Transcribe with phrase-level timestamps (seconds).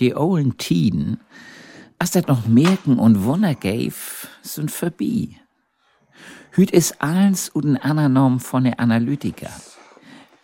[0.00, 1.20] Die ollen Tiden,
[1.98, 5.36] als dat noch Merken und Wunder gäf, sind vorbei.
[6.52, 9.50] Hüt is alles und Ananom von der Analytiker.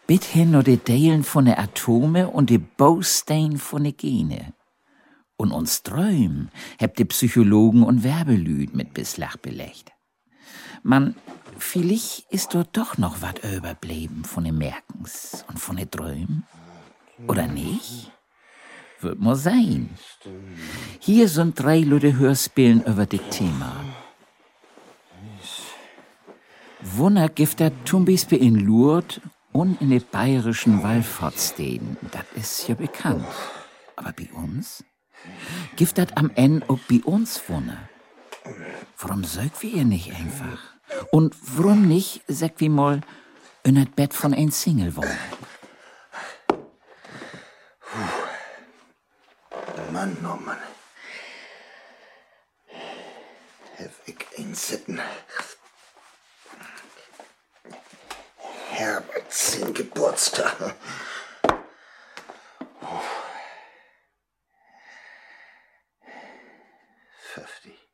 [0.07, 4.53] Bit hin nur de Deilen von der Atome und de Baustein von de Gene.
[5.37, 9.91] Und uns Träum hebt de Psychologen und Werbelüd mit Bislach belegt.
[10.83, 11.17] Man,
[11.59, 16.47] vielleicht ist dort doch noch wat überblieben von den Merkens und von den Träumen.
[17.27, 18.13] Oder nicht?
[19.01, 19.91] Wird mal sein.
[21.01, 23.85] Hier sind drei Leute Hörspielen über das Thema.
[26.81, 29.21] Wundergifter Tumbis in Lourdes
[29.53, 31.97] und in den bayerischen Wallfahrtsstäden.
[32.11, 33.27] Das ist ja bekannt.
[33.97, 34.85] Aber bei uns?
[35.77, 37.89] Gibt das am Ende auch bei uns Wunder?
[38.99, 40.59] Warum sagt wir ihr nicht einfach?
[41.11, 43.01] Und warum nicht, sagt wie mal,
[43.65, 45.19] in das Bett von ein Single wohnen?
[49.97, 50.59] Mann, oh Mann.
[53.79, 55.01] Hab ich ein Sitten.
[58.73, 60.75] Herberts Geburtstag.
[67.33, 67.89] Fünfzig.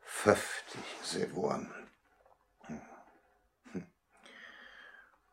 [0.00, 1.92] Fünfzig, sie waren.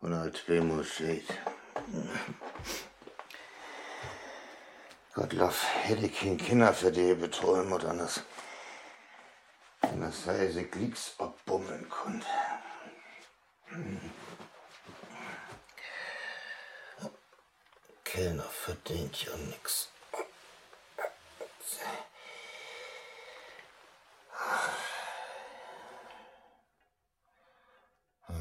[0.01, 1.29] Und als Wemo steht.
[5.15, 8.21] Gottlob, hätte ich kein Kinder für die betreuen oder anders.
[9.81, 12.27] Und das sei sie Glicks abbummeln konnte.
[18.03, 19.89] Kellner verdient ja nix.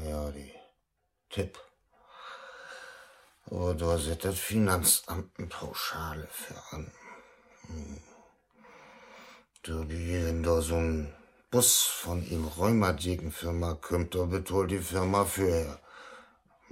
[0.03, 0.53] Ja, die
[1.29, 1.64] Tipp.
[3.77, 6.91] Da sieht das Finanzamt eine Pauschale für an.
[9.63, 11.13] Du, wenn da so ein
[11.51, 15.79] Bus von ihm Rheumathekenfirma kommt, da betont die Firma für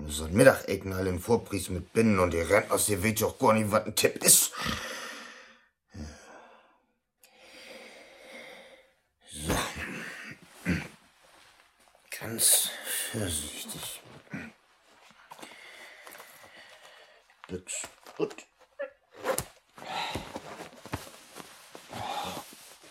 [0.08, 3.53] so ein Mittagecken alle im Vorpries mit Binnen und die Rentners, die weiß auch gar
[3.53, 4.53] nicht, was ein Tipp ist.
[9.30, 9.53] So.
[12.19, 12.69] Ganz
[13.12, 14.00] vorsichtig.
[17.50, 17.88] Jetzt
[18.18, 18.36] gut.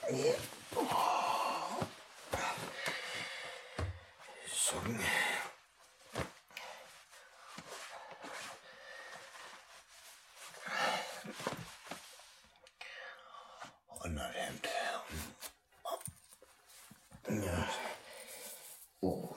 [0.09, 0.35] Ja.
[4.47, 4.77] So.
[14.05, 14.69] Unterhemd.
[17.29, 17.69] Ja.
[19.01, 19.35] Oh.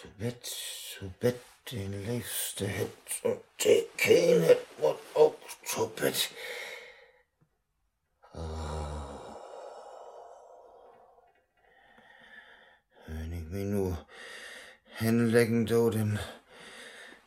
[0.00, 1.40] Zu Bett, zu Bett,
[1.72, 2.88] den liebste het
[3.24, 6.30] und die keine und auch zu Bett.
[8.32, 9.36] Ah.
[13.06, 14.06] Wenn ich mich nur
[14.98, 16.18] hinlegen do, dann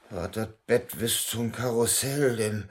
[0.10, 2.70] war das Bett bis zum Karussell, denn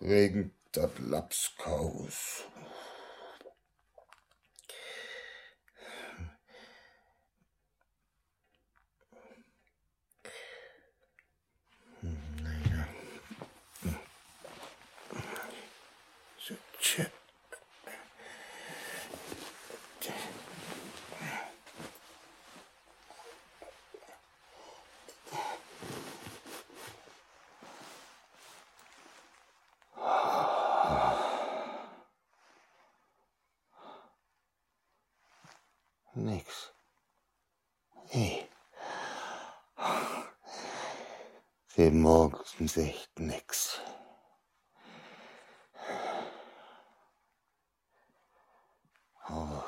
[0.00, 2.44] wegen dat Lapskaus.
[12.02, 12.86] Naja.
[16.38, 17.06] So, tja.
[36.14, 36.72] Nix.
[38.08, 38.48] Hey.
[41.74, 41.90] Wir
[42.56, 43.80] morgens echt nix.
[49.24, 49.64] Aber,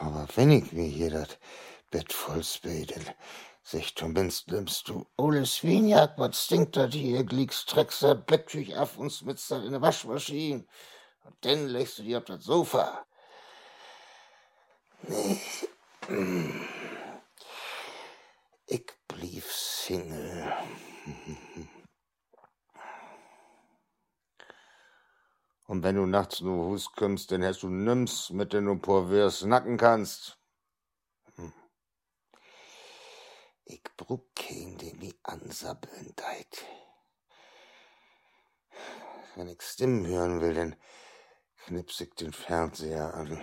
[0.00, 1.38] aber wenn ich mir hier das
[1.90, 3.14] Bett voll spät, dann
[3.62, 8.76] sagt du, wenn's nimmst du, ole Swinjak, was stinkt das hier, gliegst, treckst das Betttüch
[8.76, 10.64] ab und smitzt in eine Waschmaschine.
[11.24, 13.06] Und dann legst du die auf das Sofa.
[15.02, 15.40] Nee.
[18.66, 20.39] Ich blieb Single.
[25.70, 29.38] Und wenn du nachts nur Hus kommst, dann hast du nimm's, mit dem du Porvers
[29.38, 30.36] snacken kannst.
[31.36, 31.52] Hm.
[33.66, 36.64] Ich brauch keinen, der mich ansabbeln deit.
[39.36, 40.74] Wenn ich Stimmen hören will, dann
[41.66, 43.40] knips ich den Fernseher an.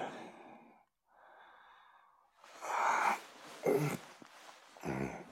[4.83, 5.26] mal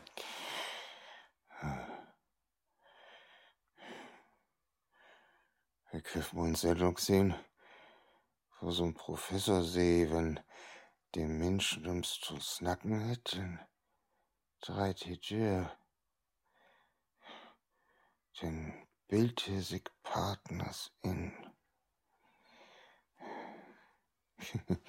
[5.95, 7.35] eine Sendung gesehen,
[8.59, 10.39] wo so ein Professor sehe, wenn
[11.15, 13.59] dem Menschen ums zu snacken hat, dann
[14.59, 15.71] dreht die Tür.
[18.41, 18.73] Dann
[19.07, 21.31] bildet sich Partners in.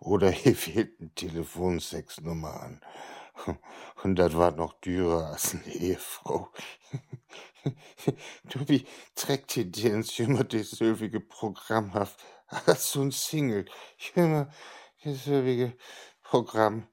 [0.00, 2.80] Oder hier fehlt ein Telefonsexnummer an.
[4.02, 6.50] Und das war noch dürer als eine Ehefrau.
[8.44, 12.16] du, wie trägt dir dir ins immer dasselbige Programm auf
[12.66, 13.66] als so ein Single?
[14.14, 14.50] Immer
[15.02, 15.76] dasselbige
[16.22, 16.88] Programm.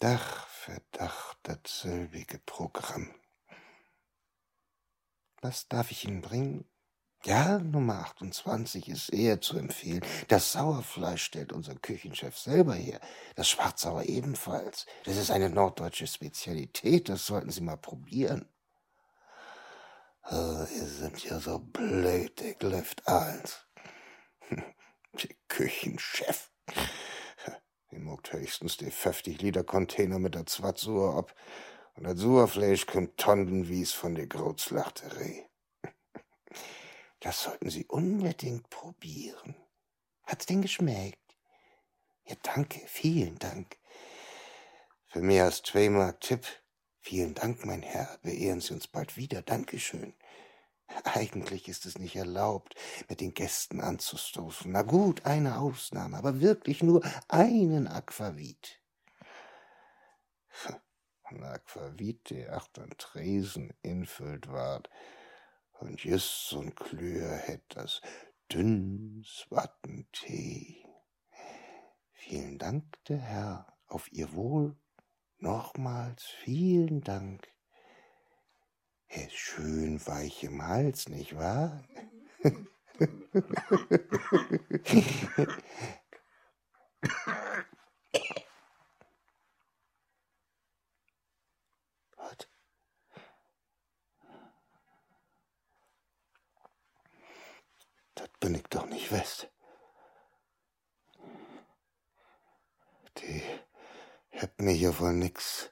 [0.00, 3.14] Dach für Dach dasselbige Programm.
[5.40, 6.71] Was darf ich Ihnen bringen?
[7.24, 10.04] Ja, Nummer 28 ist eher zu empfehlen.
[10.26, 13.00] Das Sauerfleisch stellt unser Küchenchef selber her.
[13.36, 14.86] Das Schwarzsauer ebenfalls.
[15.04, 17.08] Das ist eine norddeutsche Spezialität.
[17.08, 18.48] Das sollten Sie mal probieren.
[20.30, 23.66] Oh, ihr sind ja so blöd, der Glöft eins.
[24.50, 26.50] Der Küchenchef.
[27.90, 31.34] Die muckt höchstens die 50 Liter Container mit der Zwatzur ab.
[31.94, 35.46] Und das Sauerfleisch kommt tonnenwies von der Großlachterei.
[37.22, 39.54] Das sollten Sie unbedingt probieren.
[40.24, 41.36] Hat's denn geschmeckt?
[42.24, 43.78] Ja, danke, vielen Dank.
[45.06, 46.44] Für mehr als zwei Mark Tipp.
[47.00, 48.18] Vielen Dank, mein Herr.
[48.22, 49.40] Beehren Sie uns bald wieder.
[49.40, 50.14] Dankeschön.
[51.04, 52.74] Eigentlich ist es nicht erlaubt,
[53.08, 54.72] mit den Gästen anzustoßen.
[54.72, 58.80] Na gut, eine Ausnahme, aber wirklich nur einen Aquavit.
[61.22, 64.90] Ein Aquavit, der acht Tresen infüllt ward,
[65.82, 68.00] und just so'n Klür hätt das
[68.50, 70.86] dünns Wattentee.
[72.12, 74.76] Vielen Dank, der Herr, auf Ihr Wohl.
[75.38, 77.48] Nochmals vielen Dank.
[79.08, 81.82] Er ist schön weich im Hals, nicht wahr?
[98.42, 99.48] bin ich doch nicht West.
[103.18, 103.40] Die
[104.30, 105.70] hätt mir hier wohl nix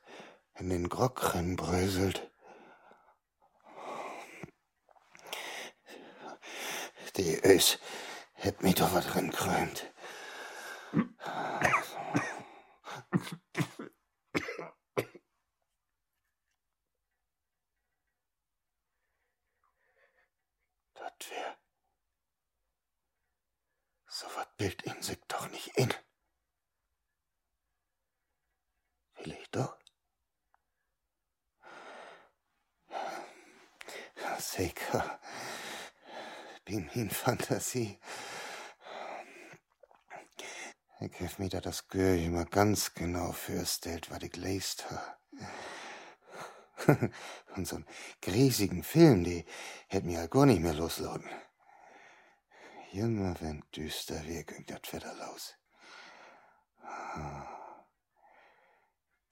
[0.54, 2.30] in den Grog reinbröselt.
[7.16, 7.80] Die Ös
[8.34, 9.92] hätt mir doch was drin krönt.
[24.20, 25.94] So was bildet in sich doch nicht in.
[29.14, 29.78] Vielleicht doch.
[34.38, 35.18] Sicher.
[36.66, 37.98] Bin in Fantasie.
[41.00, 45.18] Ich hab mir da das Gör immer ganz genau fürstellt, was ich lest ha.
[47.56, 47.86] Und so'n
[48.20, 49.46] griesigen Film, die
[49.88, 51.30] hätt mir ja gar nicht mehr loslassen.
[52.92, 55.54] Immer wenn düster wir ging dat wieder los.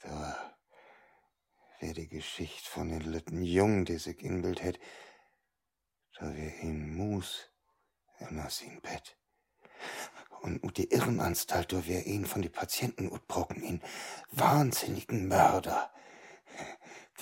[0.00, 0.54] Da
[1.80, 4.78] wär die Geschicht von den litten Jungen, die sich inbild hätt,
[6.18, 7.50] da wär in Mus
[8.20, 9.16] immer sin Bett.
[10.40, 13.82] Und die Irrenanstalt, da wär ihn von die Patienten utbrocken in
[14.30, 15.92] wahnsinnigen Mörder.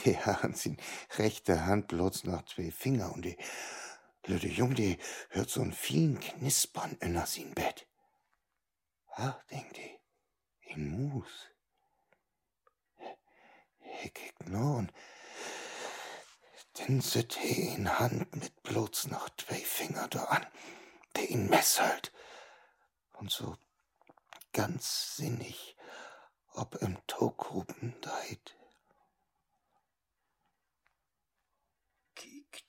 [0.04, 0.76] Die haben sin
[1.16, 3.38] rechte Hand bloß noch zwei Finger und die
[4.26, 4.98] Lüde Jung, die
[5.30, 7.86] hört so'n fien Knispern inner sin Bett.
[9.14, 10.00] Ach, denkt die,
[10.60, 11.50] in Mus.
[14.02, 14.92] Ich kick no und
[16.74, 20.46] dann sit he in Hand mit bloß noch zwei Finger da an,
[21.14, 22.12] der ihn messelt.
[23.12, 23.56] Und so
[24.52, 25.76] ganz sinnig,
[26.52, 28.56] ob im Togruppen deit.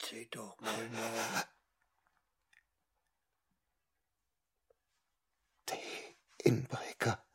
[0.04, 1.48] Sie doch mal nach.
[5.70, 7.26] Die Inbreker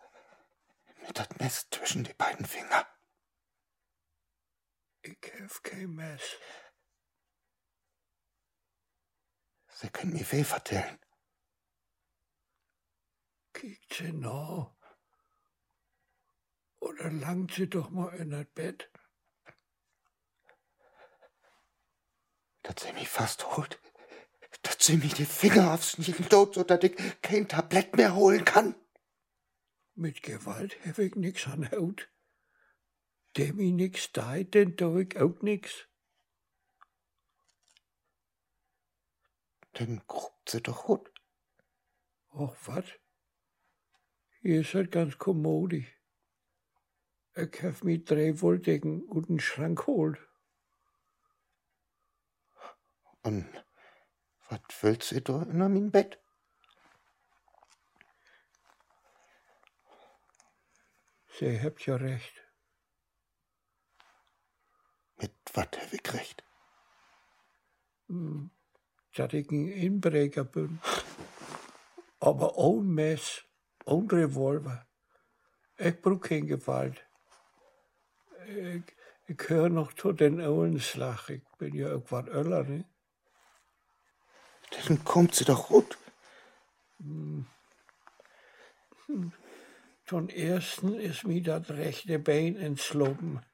[1.02, 2.86] mit dat Mess zwischen die beiden Finger.
[5.02, 6.22] Ich hef kein Mess.
[9.68, 10.98] Sie können mir weh vertellen.
[13.52, 14.74] Kiekt sie nach.
[16.78, 18.90] Oder langt sie doch mal in das Bett.
[22.62, 23.80] Dass sie mich fast holt,
[24.62, 28.44] dass sie mir die Finger aufs Nieren tot, so dass ich kein Tablett mehr holen
[28.44, 28.74] kann.
[29.94, 32.08] Mit Gewalt hab ich nix an Haut.
[33.36, 35.88] dem ich nix da, denn tu ich auch nix.
[39.72, 41.10] Dann grubt sie doch gut.
[42.30, 43.00] Ach, wat?
[44.40, 45.86] Hier ist halt ganz kommodisch.
[47.34, 50.18] Ich hab mi drei Wolldecken und einen Schrank holt.
[53.22, 53.46] Und
[54.48, 56.18] was willst du da in mein Bett?
[61.38, 62.32] Sie habt ja recht.
[65.16, 66.44] Mit was hab ich recht?
[68.08, 68.50] Hm,
[69.14, 70.80] dass ich ein Inbrecher bin.
[72.20, 73.44] Aber ohne Mess,
[73.86, 74.86] ohne Revolver.
[75.78, 77.04] Ich brauch keine Gewalt.
[78.46, 81.30] Ich, ich gehör noch zu den Ohlenslach.
[81.30, 82.84] Ich bin ja irgendwann Öller, ne?
[84.86, 85.98] Dann kommt sie doch gut.
[90.06, 93.44] Zum ersten ist mir das rechte Bein entslungen.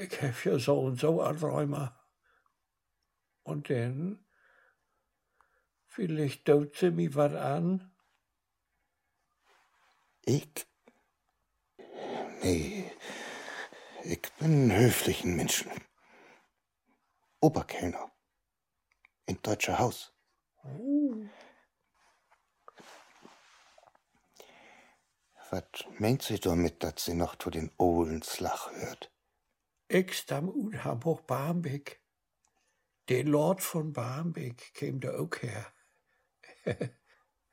[0.00, 1.96] Ich hab ja so und so ein Rheuma.
[3.42, 4.24] Und dann,
[5.86, 7.90] vielleicht tut sie mir was an.
[10.22, 10.66] Ich?
[12.42, 12.90] Nee,
[14.04, 15.70] ich bin ein höflichen Menschen.
[17.40, 18.09] Oberkellner.
[19.30, 20.12] In deutscher Haus.
[25.52, 25.62] Was
[26.00, 29.12] meint sie damit, dass sie noch zu den Ohlenslach hört?
[29.86, 32.02] Ich stamm ut Hamburg Barmbek.
[33.08, 35.64] Der Lord von Barmbek käm da auch her.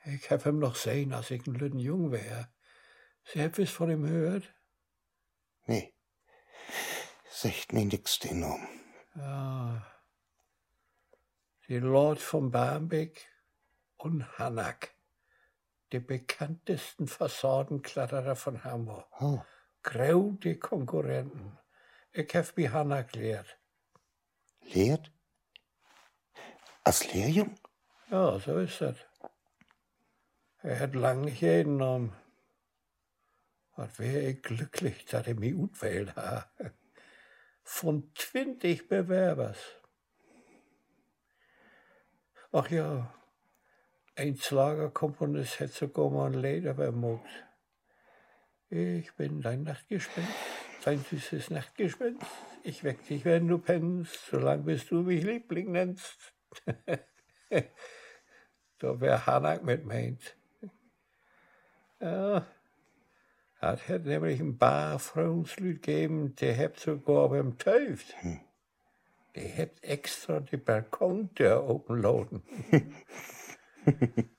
[0.05, 2.51] ich hab ihm noch sehen, als ich ein lütten Jung wär.
[3.23, 4.51] Sie hab was von ihm gehört?
[5.67, 5.93] Nee,
[7.29, 8.67] sagt mir nix den um.
[9.13, 9.96] Ja.
[11.69, 13.27] Der Lord von Barmbek
[13.97, 14.95] und Hanak.
[15.91, 19.05] Die bekanntesten Fassadenkletterer von Hamburg.
[19.19, 19.41] Oh,
[19.83, 21.57] Grau die Konkurrenten.
[22.13, 23.59] Ich hab mich Hanak gelehrt.
[24.61, 25.11] lehrt?
[26.85, 27.59] Als Lehrjung?
[28.09, 28.95] Ja, so ist das.
[30.61, 32.15] Er hat lang nicht genommen.
[33.75, 36.49] Was wär ich glücklich, dass er mich utwählt hat.
[37.61, 39.76] Von 20 Bewerbers.
[42.53, 43.13] Ach ja,
[44.15, 47.27] ein Schlagerkomponist hätte sogar mal ein Leder vermogt.
[48.69, 50.31] Ich bin dein Nachtgespenst,
[50.85, 52.25] dein süßes Nachtgespenst.
[52.63, 56.33] Ich weck dich, wenn du pennst, solange bis du mich Liebling nennst.
[58.79, 60.37] da wär Hanak mit meint.
[61.99, 62.47] Ja,
[63.59, 68.15] hat hat nämlich ein paar Frauenslied gegeben, die habt sogar beim Teuft.
[69.35, 72.43] Die habt extra die Balkontür open laden.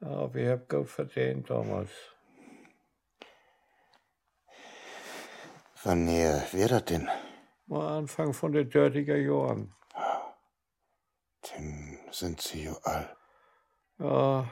[0.00, 1.90] ja, wir habt gut verdient damals.
[5.82, 7.08] Wann näher wär das denn?
[7.66, 9.74] Mal Anfang von den dörtiger Jahren.
[11.40, 13.16] Dann sind sie jo all.
[13.98, 14.50] Ja.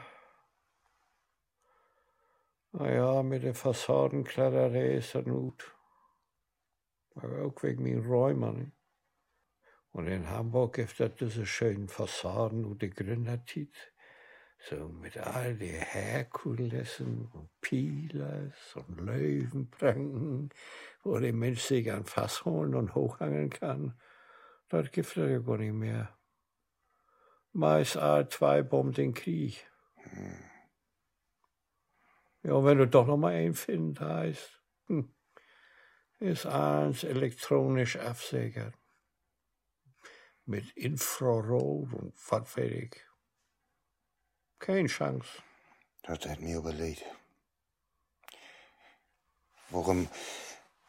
[2.71, 5.75] Naja, mit der Fassadenkletterei ist das gut.
[7.23, 8.57] Auch wegen meinen Räumen.
[8.57, 8.71] Ne?
[9.91, 13.75] Und in Hamburg gibt es diese schönen Fassaden und die Gründertit.
[14.69, 20.49] So mit all die Herkulessen und Pilers und Löwenpranken,
[21.03, 23.97] wo der Mensch sich ein Fass holen und hochhangeln kann.
[24.67, 26.13] Dort gibt es ja gar nicht mehr.
[27.53, 29.65] Meist all zwei Bomben den Krieg.
[32.43, 35.13] Ja, und wenn du doch noch mal einen finden heißt, hm,
[36.19, 38.73] ist eins elektronisch absichert.
[40.45, 42.95] Mit Infrarot und was weiß ich.
[44.59, 45.29] Keine Chance.
[46.03, 47.03] Das hat mir überlegt.
[49.69, 50.09] Warum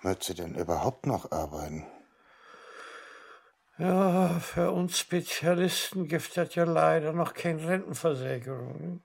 [0.02, 1.86] möcht sie denn überhaupt noch arbeiten?
[3.76, 9.02] Ja, für uns Spezialisten gibt es ja leider noch keine Rentenversicherung.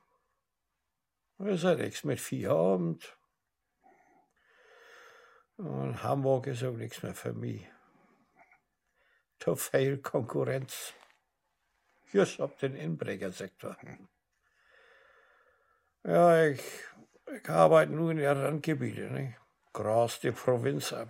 [1.37, 3.17] Das ist ja nichts mit Feierabend.
[5.57, 7.65] Und Hamburg ist auch nichts mehr für mich.
[9.39, 10.93] Zu viel Konkurrenz.
[12.11, 13.77] Just auf den Inbrechersektor.
[16.03, 16.61] Ja, ich,
[17.35, 19.13] ich arbeite nur in den Randgebieten.
[19.13, 19.35] Ne?
[19.73, 21.09] Gras die Provinz ab.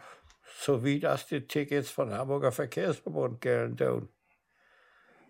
[0.60, 4.10] So wie das die Tickets von Hamburger Verkehrsverbund gelten tun.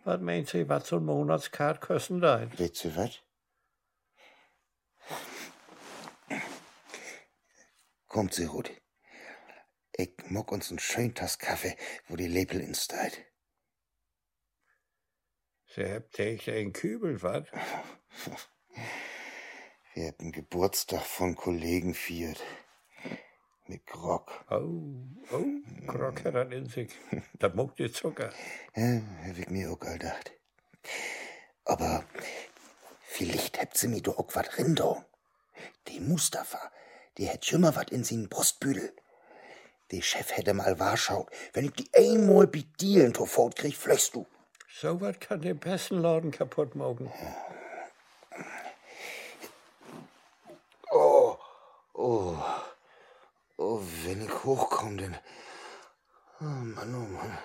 [0.03, 2.47] Was meint Sie, was so ein Monatskart kosten da?
[2.57, 3.21] Weet sie was?
[8.07, 8.71] Kommt sie, Ruth.
[9.97, 11.77] Ich mock uns einen schönen Tass Kaffee,
[12.09, 13.25] wo die Lepel insteit.
[15.67, 17.45] Sie habt echt einen Kübel, was?
[19.93, 22.43] Wir hätten Geburtstag von Kollegen viert.
[23.67, 24.29] Mit Grog.
[24.49, 24.83] Oh,
[25.31, 25.45] oh,
[25.87, 26.91] Grog hat er in sich.
[27.39, 28.33] Da muckt ihr Zucker.
[28.75, 30.33] Ja, hab ich mir auch gedacht.
[31.63, 32.03] Aber
[33.01, 35.05] vielleicht habt sie mir doch auch wat rindo.
[35.87, 36.59] Die Mustafa,
[37.17, 38.93] die hätt schon mal wat in sin Brustbüdel.
[39.91, 44.25] Der Chef hätte mal warschaut, wenn ich die einmal mit Dielen fort krieg, flöchst du.
[44.67, 47.11] So was kann den besten Laden kaputt machen.
[50.91, 51.37] Oh,
[51.93, 52.37] oh,
[53.57, 55.19] oh, wenn ich hochkomme, dann.
[56.41, 57.37] Oh Mann, oh Mann.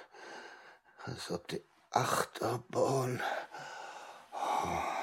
[1.05, 3.23] Als ob die Achterbahn.
[4.33, 5.01] Oh.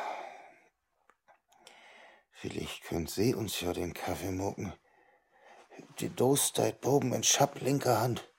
[2.32, 4.74] Vielleicht könnt sie uns ja den Kaffee mucken.
[6.00, 8.32] Die Dose deit oben in Schapp linker Hand.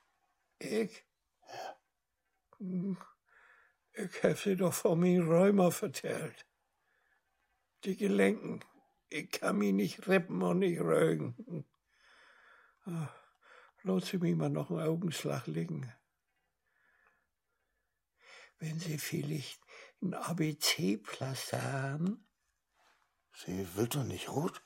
[0.59, 1.05] Ich?
[2.59, 2.97] Ja.
[3.93, 6.47] Ich hab sie doch von mir Rheuma vertellt.
[7.85, 8.65] Die Gelenken,
[9.09, 11.65] ich kann mich nicht rippen und nicht rögen.
[13.83, 15.93] Lass sie mir mal noch einen Augenschlag legen.
[18.59, 19.61] Wenn Sie vielleicht
[20.03, 22.27] ein ABC-Pflaster haben?
[23.33, 24.61] Sie will doch nicht rot.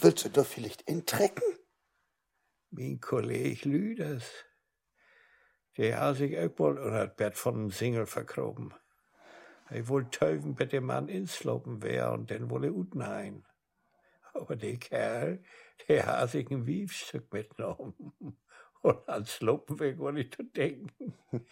[0.00, 1.42] Willst du doch vielleicht intrecken?
[2.70, 4.30] Mein Kollege Lüders,
[5.76, 8.74] der hat sich auch wohl unter das Bett von einem Single verkroben.
[9.70, 13.44] Er wollte teufen bei dem Mann inslopen wär und den wolle unten ein.
[14.32, 15.42] Aber der Kerl,
[15.88, 18.12] der hat sich ein Wiefstück mitgenommen.
[18.80, 21.14] Und ans Slopen weg war nicht zu denken.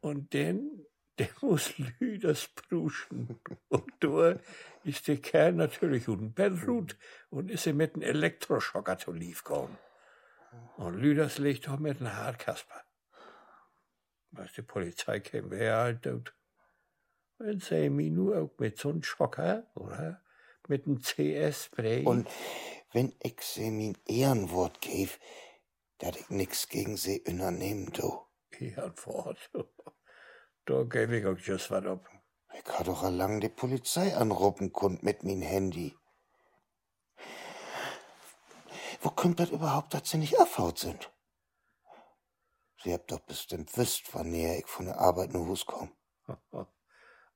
[0.00, 0.84] Und dann,
[1.18, 3.40] der muss Lüders pruschen.
[3.68, 4.38] Und da
[4.84, 6.52] ist der Kerl natürlich unten Bett
[7.30, 9.78] und ist er mit einem Elektroschocker zu lief gekommen.
[10.76, 12.82] Und Lüders legt doch mit einem Hartkasper.
[14.30, 16.34] Was die Polizei käme, wäre halt tot.
[17.38, 20.22] Wenn sie mir nur auch mit so einem Schocker, oder?
[20.68, 22.04] Mit einem CS-Spray.
[22.04, 22.28] Und
[22.92, 25.18] wenn ich sie mein Ehrenwort gäf,
[25.98, 28.22] dat ich nix gegen sie unternehmen du.
[28.58, 29.50] Ehrenwort?
[30.64, 32.08] Da gäb ich auch just was ab.
[32.54, 35.96] Ich kann doch allang die Polizei anrufen kund mit mein Handy.
[39.00, 41.10] Wo kommt das überhaupt, dass sie nicht abhaut sind?
[42.82, 45.90] Sie habt doch bestimmt wisst, wann näher ich von der Arbeit nur Hus komm.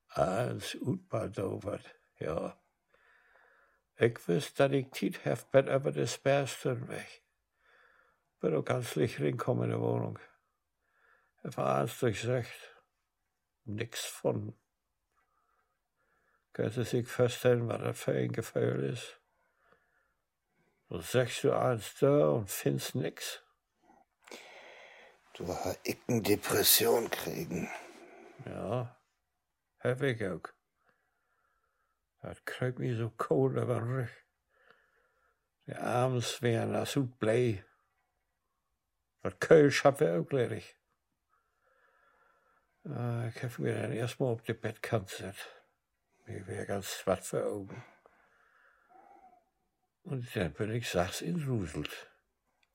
[0.09, 1.85] Alles utbaldovert,
[2.19, 2.57] ja.
[3.97, 7.23] Ich wisst, dass ich Tiet hef bet über des Bärstern weg.
[8.41, 10.19] Bin auch ganz licht rinkommen in der Wohnung.
[11.43, 12.76] Er war eins durchsöcht.
[13.67, 14.57] Nix von.
[16.53, 19.21] Könnt ihr sich vorstellen, was das für ein Gefühl ist?
[20.89, 23.43] So sagst du eins da und findest nix.
[25.35, 27.69] Du hast ich eine Depression kriegen.
[28.47, 28.97] Ja,
[29.81, 30.49] hab ich auch.
[32.23, 34.11] Das kriegt mich so kalt über den Rücken.
[35.67, 37.65] Die Abends wären das so blei.
[39.23, 40.77] Das Kölsch hab ich auch leerig.
[42.89, 45.49] Ah, ich hab mir dann erstmal auf die Bettkant gesetzt.
[46.25, 47.85] Mir wär ganz schwarz für Augen.
[50.05, 51.91] Und dann bin ich sags inruselt.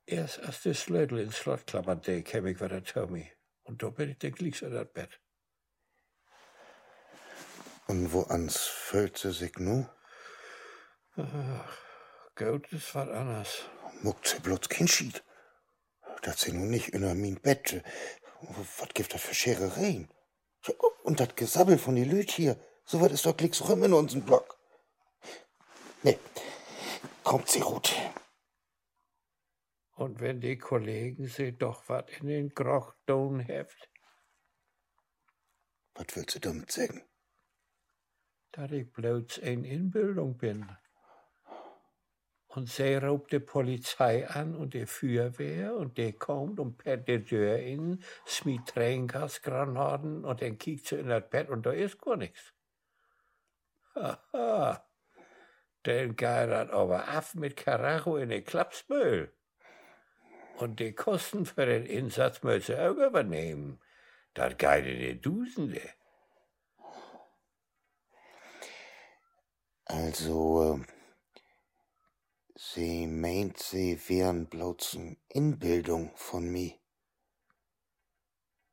[0.05, 3.31] Erst als der Slödel ins Slot klappert, der käm ich wieder Tommy.
[3.63, 5.21] Und da bin ich dann gleich in das Bett.
[7.87, 9.87] Und wo ans füllt sie sich nu?
[11.15, 11.77] Ach,
[12.35, 13.69] Gott ist was anderes.
[14.01, 15.23] Muckt sie bloß kein Schied.
[16.21, 17.81] Dat sie nun nicht in mein Bett.
[18.41, 20.09] Was gibt das für Scherereien?
[21.03, 22.59] Und das Gesabbel von die Lüt hier.
[22.85, 24.57] So was ist doch glicks rum in unseren Block.
[26.03, 26.17] Nee,
[27.23, 27.95] kommt sie gut.
[29.95, 33.89] Und wenn die Kollegen sie doch was in den Groch tun heft,
[35.93, 37.03] Was willst du damit sagen?
[38.53, 40.69] dass ich bloß ein Inbildung bin.
[42.53, 47.23] Und sie raubt die Polizei an und die Feuerwehr und die kommt und perrt die
[47.23, 52.17] Tür in, smiet Tränengasgranaten und dann kiekt sie in das Bett und da ist gar
[52.17, 52.53] nichts.
[53.95, 54.85] Haha,
[55.83, 59.33] dann geht das aber ab mit Karacho in den Klapsmüll.
[60.57, 63.79] Und die Kosten für den Einsatz müssen sie auch übernehmen.
[64.33, 65.81] Das geht in die Dusende.
[69.85, 71.00] Also, äh,
[72.61, 76.73] sie meint, sie wären bloß eine Inbildung von mir.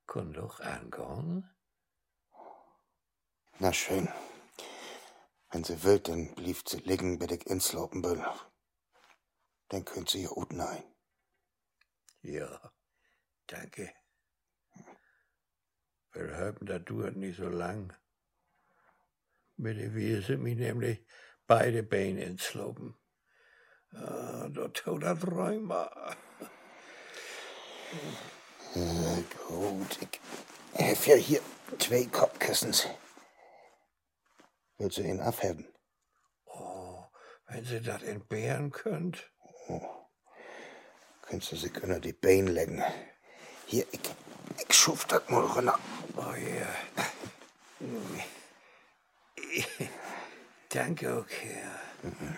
[0.07, 1.49] Kann doch angehen.
[3.59, 4.09] Na schön.
[5.51, 8.23] Wenn sie will, dann blieb sie liegen, bis ich ins Lopen will.
[9.69, 10.85] Dann könnt sie hier unten ein.
[12.21, 12.73] Ja,
[13.47, 13.93] danke.
[16.13, 17.95] Wir haben das dauert nicht so lang.
[19.57, 21.05] Mit der Wiese mich nämlich
[21.47, 22.95] beide Beine ins Lopen.
[23.95, 25.91] Ah, da tut das Rheuma.
[28.75, 30.21] Äh, gut, ich
[30.75, 31.41] hef ja hier
[31.79, 32.87] zwei Kopfkissens.
[34.77, 35.67] Willst du ihn abheben?
[36.47, 37.05] Oh,
[37.49, 39.31] wenn Sie das entbehren könnt.
[39.69, 39.81] Oh.
[41.23, 42.83] Könntest du sich unter die Beine legen.
[43.67, 44.01] Hier, ich,
[44.67, 45.79] ich schuf das mal runter.
[46.17, 46.67] Oh ja.
[50.71, 51.63] Danke, okay.
[52.03, 52.37] Mhm.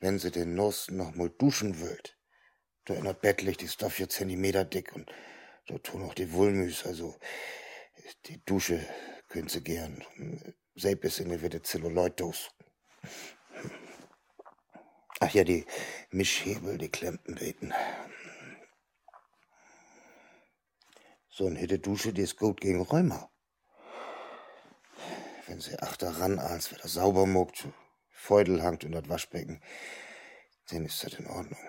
[0.00, 2.18] Wenn sie den Nosten noch mal duschen wollt,
[2.84, 5.10] da in der Bettlicht ist da vier Zentimeter dick und
[5.66, 7.18] da tun auch die Wollmüs, also
[8.26, 8.86] die Dusche
[9.28, 10.04] können sie gern.
[10.74, 12.50] Selbst in der Zelluloiddos.
[15.20, 15.64] Ach ja, die
[16.10, 17.72] Mischhebel, die Klempen beten.
[21.30, 23.30] So eine Hitte Dusche, die ist gut gegen Rheuma.
[25.46, 27.68] Wenn sie achter ran, als wer das sauber muckt,
[28.10, 29.60] Feudel hangt in das Waschbecken,
[30.70, 31.60] dann ist das in Ordnung.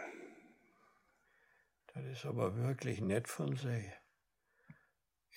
[1.93, 3.91] Das ist aber wirklich nett von sie.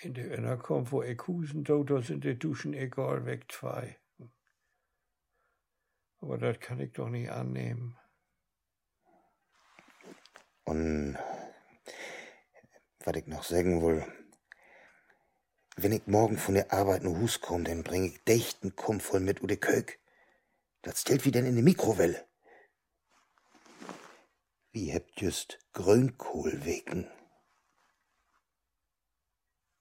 [0.01, 3.99] In der Innerkommt, wo Husen da sind die Duschen egal weg zwei.
[6.21, 7.97] Aber das kann ich doch nicht annehmen.
[10.65, 11.19] Und
[13.01, 14.05] was ich noch sagen will,
[15.81, 19.21] wenn ich morgen von der Arbeit nach Hus komme, dann bring ich dichten Kumpf voll
[19.21, 20.01] mit oder Kök.
[20.83, 22.27] Das stellt wie denn in die Mikrowelle.
[24.73, 27.09] Wie hebt just Grünkohl wegen?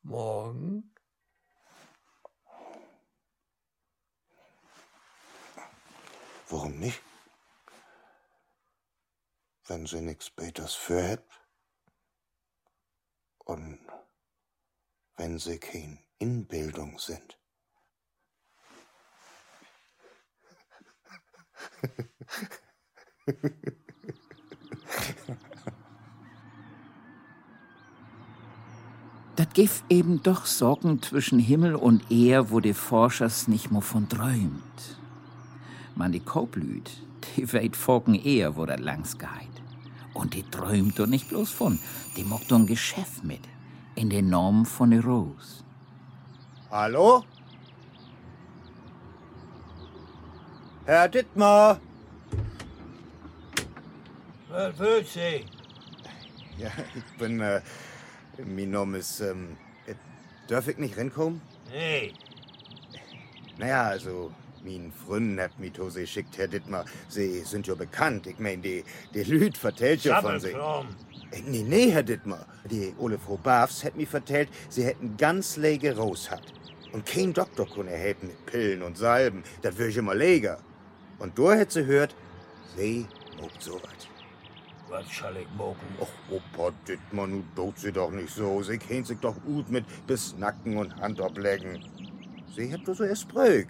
[0.04, 0.94] Morgen?
[6.50, 7.02] Warum nicht?
[9.66, 11.42] Wenn sie nix Beters für hebt
[13.40, 13.87] und
[15.18, 17.38] wenn sie kein Inbildung sind.
[29.36, 34.10] Das gibt eben doch Sorgen zwischen Himmel und Ehr, wo die Forschers nicht mehr von
[34.10, 35.00] träumt.
[35.96, 37.04] Man die Koblüt,
[37.36, 39.30] die weit folgen eher, wo das langs geht.
[40.14, 41.80] Und die träumt doch nicht bloß von,
[42.16, 43.42] die macht doch ein Geschäft mit,
[43.98, 45.64] in den Normen von der Rose.
[46.70, 47.24] Hallo?
[50.86, 51.80] Herr Dittmar!
[54.50, 55.46] Was will Sie?
[56.58, 57.62] Ja, ich bin, äh,
[58.46, 59.58] mein Name ist, ähm,
[59.88, 59.96] äh,
[60.48, 61.42] darf ich nicht reinkommen?
[61.72, 62.14] Nee.
[63.58, 64.32] Naja, also,
[64.64, 66.86] mein Freund hat mich zu sie schickt, Herr Dittmar.
[67.10, 68.28] Sie sind ja bekannt.
[68.28, 68.84] Ich mein, die,
[69.14, 70.56] die Lüd vertellt ja von sich.
[70.56, 70.84] Äh,
[71.46, 72.46] nee, nee, Herr Dittmar.
[72.70, 76.44] Die Ole Frau Bafs hat mir vertellt, sie hätten ganz lege Rose hat.
[76.94, 79.44] Und kein Doktor kunne helfen mit Pillen und Salben.
[79.62, 80.60] Das würde ich immer leger.
[81.20, 82.16] Und du hätt sie hört,
[82.76, 83.06] sie
[83.40, 84.08] mogt so was.
[84.90, 85.80] Was soll ich mogen?
[86.00, 88.64] Och, Opa Dittmar, nu dot sie doch nicht so.
[88.64, 91.84] Sie kennt sich doch gut mit bis Nacken und Hand ablecken.
[92.56, 93.68] Sie hat doch so erst Brück.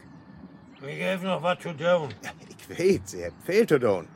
[0.88, 1.80] Ich hab noch was zu tun.
[1.80, 4.08] Ja, ich weiß, sie hat viel zu tun.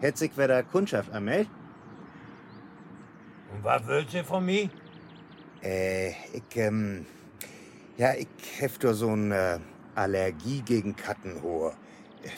[0.00, 1.50] Hätt sich wer der Kundschaft anmeldet?
[3.58, 4.70] Und was will sie von mir?
[5.64, 7.06] Äh, ich, ähm,
[7.96, 9.60] ja, ich hef doch so eine
[9.96, 11.74] Allergie gegen Kattenhohr.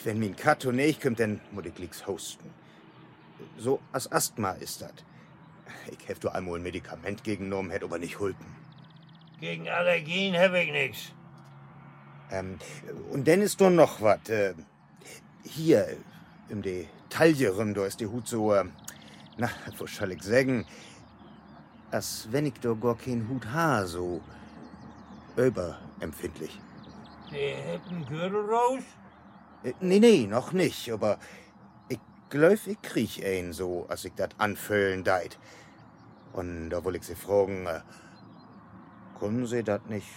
[0.05, 2.51] Wenn mir ein Katto nicht kommt, dann muss ich nix hosten.
[3.59, 4.95] So als Asthma ist das.
[5.91, 8.47] Ich hef doch einmal ein Medikament gegengenommen, hätte aber nicht hulpen.
[9.41, 11.13] Gegen Allergien hab ich nix.
[12.31, 12.59] Ähm,
[13.11, 14.27] und dann ist doch noch was.
[14.31, 14.55] Äh,
[15.45, 15.99] hier,
[16.49, 18.65] im de Taille rum, da ist die Hut so, äh,
[19.37, 20.65] na, was soll ich sagen?
[21.91, 24.21] Als wenn ich doch gar keinen Hut ha, so
[25.37, 26.61] überempfindlich.
[27.31, 28.83] Sie hätten Gürtel raus?
[29.65, 31.19] Äh, nee, nee, noch nicht, aber
[31.89, 31.99] ich
[32.29, 35.39] glaub, ich krieg einen so, als ich dat anfüllen deit.
[36.33, 37.81] Und da will ich Sie fragen, äh,
[39.19, 40.09] können Sie dat nicht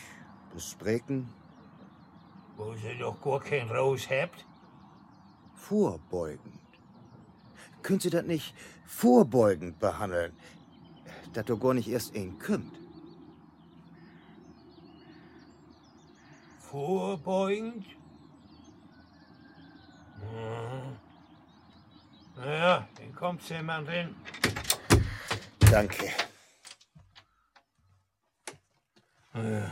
[0.54, 1.28] besprechen?
[2.56, 4.46] Wo sie doch gar kein Raus habt?
[5.56, 6.60] Vorbeugend.
[7.82, 8.54] Können Sie das nicht
[8.86, 10.34] vorbeugend behandeln,
[11.34, 12.78] dass du gar nicht erst einen kümmt?
[16.60, 17.86] Vorbeugend?
[20.18, 20.98] Mhm.
[22.36, 24.16] Naja, dann kommt jemand hin.
[25.60, 26.08] Danke.
[29.34, 29.70] Äh,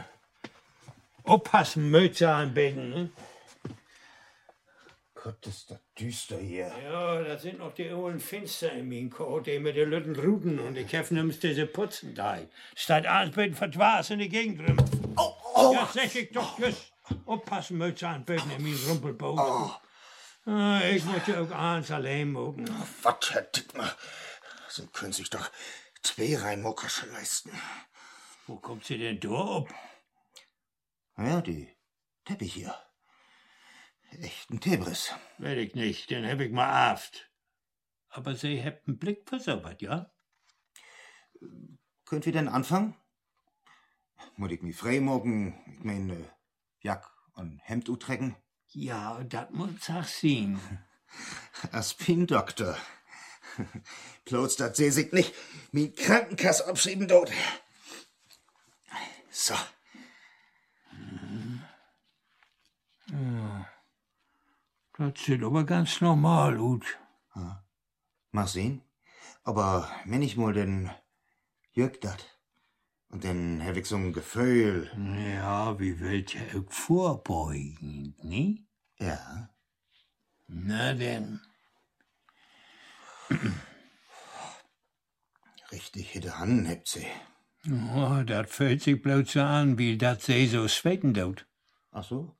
[1.23, 2.89] aufpassen, Mütze anbinden.
[2.89, 3.09] Ne?
[5.23, 6.71] Gott, ist das düster hier.
[6.83, 10.59] Ja, da sind noch die ollen Finster in meinem Kot, die mit den Lütten Ruten
[10.59, 12.39] und ich hef nimmst diese Putzen da.
[12.75, 15.13] Statt alles mit Verdwas in die Gegend drüben.
[15.17, 15.73] Oh, oh, Oh.
[15.73, 16.91] Ja, sag ich doch just.
[17.25, 19.39] Oppassen aan buiten in mijn rumpelboot.
[19.39, 19.71] Oh.
[20.45, 22.67] Ah, ich muss ja auch eins allein mogen.
[23.03, 23.95] Was, Herr Dittmar?
[24.69, 25.51] So können sich doch
[26.01, 27.51] zwei Reinmockersche leisten.
[28.47, 29.67] Wo kommt sie denn da ab?
[31.17, 31.75] Ja, die
[32.25, 32.75] Teppich hier.
[34.19, 35.13] Echten Tebris.
[35.37, 37.29] Will ich nicht, den hab ich mal aft.
[38.09, 40.11] Aber sie habt einen Blick versaubert, ja?
[42.05, 42.95] Könnt wir denn anfangen?
[44.35, 46.29] Muss ich mich frei morgen, ich mein, äh,
[46.81, 48.35] Jack und Hemd utrecken?
[48.67, 50.59] Ja, dat muss auch sehen.
[51.71, 52.77] Aspin-Doktor.
[54.25, 55.33] Bloß, dat seh sich nicht
[55.71, 57.31] wie Krankenkasse abschieben dort.
[59.29, 59.55] So.
[65.01, 66.85] Das sieht aber ganz normal aus.
[67.35, 67.65] Ja.
[68.31, 68.83] Mach sehen.
[69.43, 70.91] Aber wenn ich mal den
[71.71, 72.23] Jörg dat.
[73.09, 74.91] Und dann hab ich so ein Gefühl.
[75.35, 78.63] Ja, wie wollt ihr vorbeugen, ne?
[78.99, 79.49] Ja.
[80.47, 81.41] Na denn.
[85.71, 87.07] Richtig hitte Hand hebt sie.
[87.95, 91.47] Oh, dat fühlt sich bloß so an, wie dat sie so swecken dort.
[91.91, 92.37] Ach so?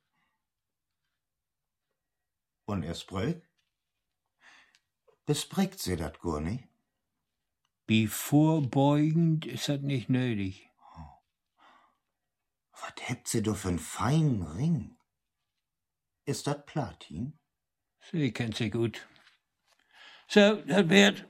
[2.64, 3.36] Und er sprech?
[5.26, 6.68] Bespricht sie dat gar nicht?
[7.86, 10.68] Wie vorbeugend ist das nicht nötig.
[12.72, 14.96] Was hebt sie doch für einen feinen Ring?
[16.24, 17.38] Ist das Platin?
[18.10, 19.06] Sie kennt sie gut.
[20.26, 21.26] So, das wird.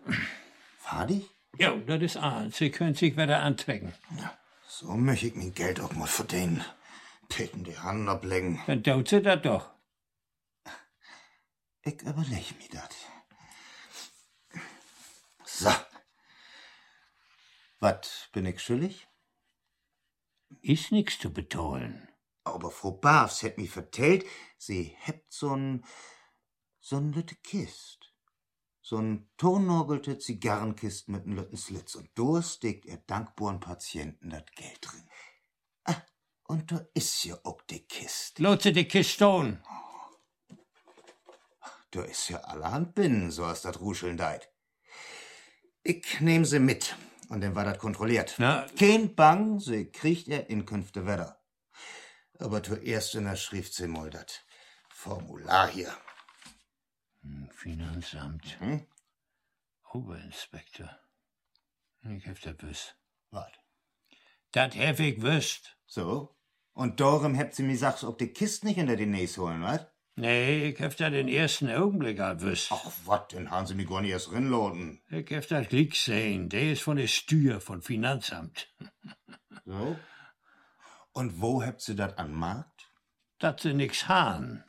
[0.78, 1.28] Fertig?
[1.58, 2.56] Ja, das ist alles.
[2.56, 3.92] Sie können sich wieder antrecken.
[4.16, 6.64] Ja, so möchte ich mein Geld auch mal verdienen.
[7.28, 8.62] Peten die Hand ablegen.
[8.66, 9.70] Dann tut sie das doch.
[11.84, 12.94] Ich überleg mir das.
[15.44, 15.70] So.
[17.80, 19.08] Was bin ich schuldig?
[20.60, 22.08] Ist nix zu betollen.
[22.44, 24.24] Aber Frau Bavs hätt mi vertellt,
[24.58, 25.84] sie hebt so'n,
[26.80, 28.12] so'n lütte Kist.
[28.82, 31.96] So'n tonnorgelte Zigarrenkist mit n lütten Slitz.
[31.96, 32.10] Und
[32.44, 35.08] steckt er dankbaren Patienten dat Geld drin.
[35.84, 36.02] Ah,
[36.44, 38.38] und da is ja auch die Kist.
[38.38, 39.62] Lotse die Kist stone.
[41.92, 44.50] Da is ja allerhand binnen, so as dat Ruscheln deit.
[45.82, 46.96] Ich nehm sie mit.
[47.28, 48.34] Und dann war das kontrolliert.
[48.38, 51.38] Na, Kein Bang, sie kriegt er Inkünfte Wetter.
[52.38, 54.40] Aber zuerst in der Schrift sie mal das
[54.88, 55.94] Formular hier.
[57.22, 58.58] Hm, Finanzamt.
[58.60, 58.86] Hm?
[59.92, 60.90] Oberinspektor.
[62.08, 62.96] Ich hab das wüsst.
[63.30, 63.52] Was?
[64.52, 65.76] Das hab ich wüsst.
[65.86, 66.36] So?
[66.72, 69.91] Und darum habt sie mir gesagt, ob die Kist nicht hinter die Näs holen, was?
[70.14, 72.70] Nee, ich hab das den ersten Augenblick halt wüsst.
[72.70, 75.00] Ach, was, den haben sie mir gar nicht erst rinladen.
[75.08, 76.50] Ich hab das Glück sehen.
[76.50, 78.68] Der ist von der Steuer, von Finanzamt.
[79.64, 79.96] So?
[81.12, 82.90] Und wo habt sie das an Markt?
[83.38, 84.64] Dat sie nix haben.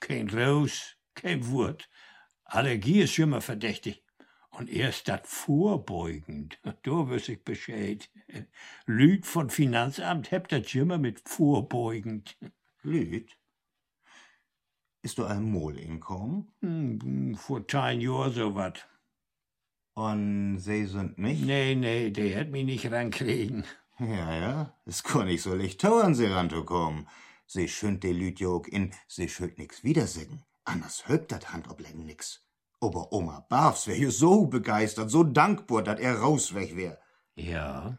[0.00, 1.88] Kein Raus, kein Wurt.
[2.44, 4.04] Allergie ist immer verdächtig.
[4.50, 8.10] Und erst dat vorbeugend, da wüs ich Bescheid.
[8.86, 12.36] Lüd von Finanzamt hebt dat immer mit vorbeugend.
[12.82, 13.37] Lüd?
[15.02, 16.50] Ist du ein Mohleinkommen?
[16.60, 18.88] Hm, vor zehn Jahren so wat.
[19.94, 21.44] Und sie sind nicht?
[21.44, 23.64] Nee, nee, der hätt mich nicht rankriegen.
[23.98, 27.08] Ja, ja, es kann nicht so leicht tauern, sie ranzukommen.
[27.46, 30.44] Sie schönt ja auch in, sie schönt nix wiedersägen.
[30.64, 32.46] Anders höbt dat Handoblecken nix.
[32.80, 37.00] Aber Oma Barfs wär jo so begeistert, so dankbar, dat er rausweg wär.
[37.34, 37.98] Ja.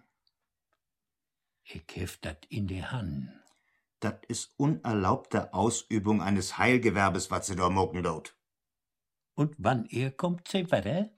[1.63, 3.38] Ich heft dat in die Hand.
[3.99, 8.37] Dat is unerlaubte Ausübung eines Heilgewerbes, wat sie da mucken dort.
[9.35, 11.09] Und wann er kommt, sie weiter?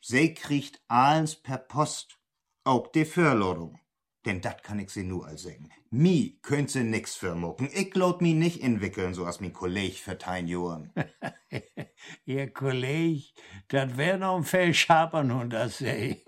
[0.00, 2.18] Sie kriegt alles per Post.
[2.64, 3.80] Auch die Förladung.
[4.24, 5.70] Denn dat kann ich sie nur all sagen.
[5.90, 7.70] Mi könnt sie nix vermucken.
[7.72, 10.92] Ich laut mi nicht entwickeln, so as mi Kolleg für tein Johren.
[12.24, 13.32] Ihr Kolleg,
[13.68, 16.22] dat wär noch ein Fellschapern und das sei.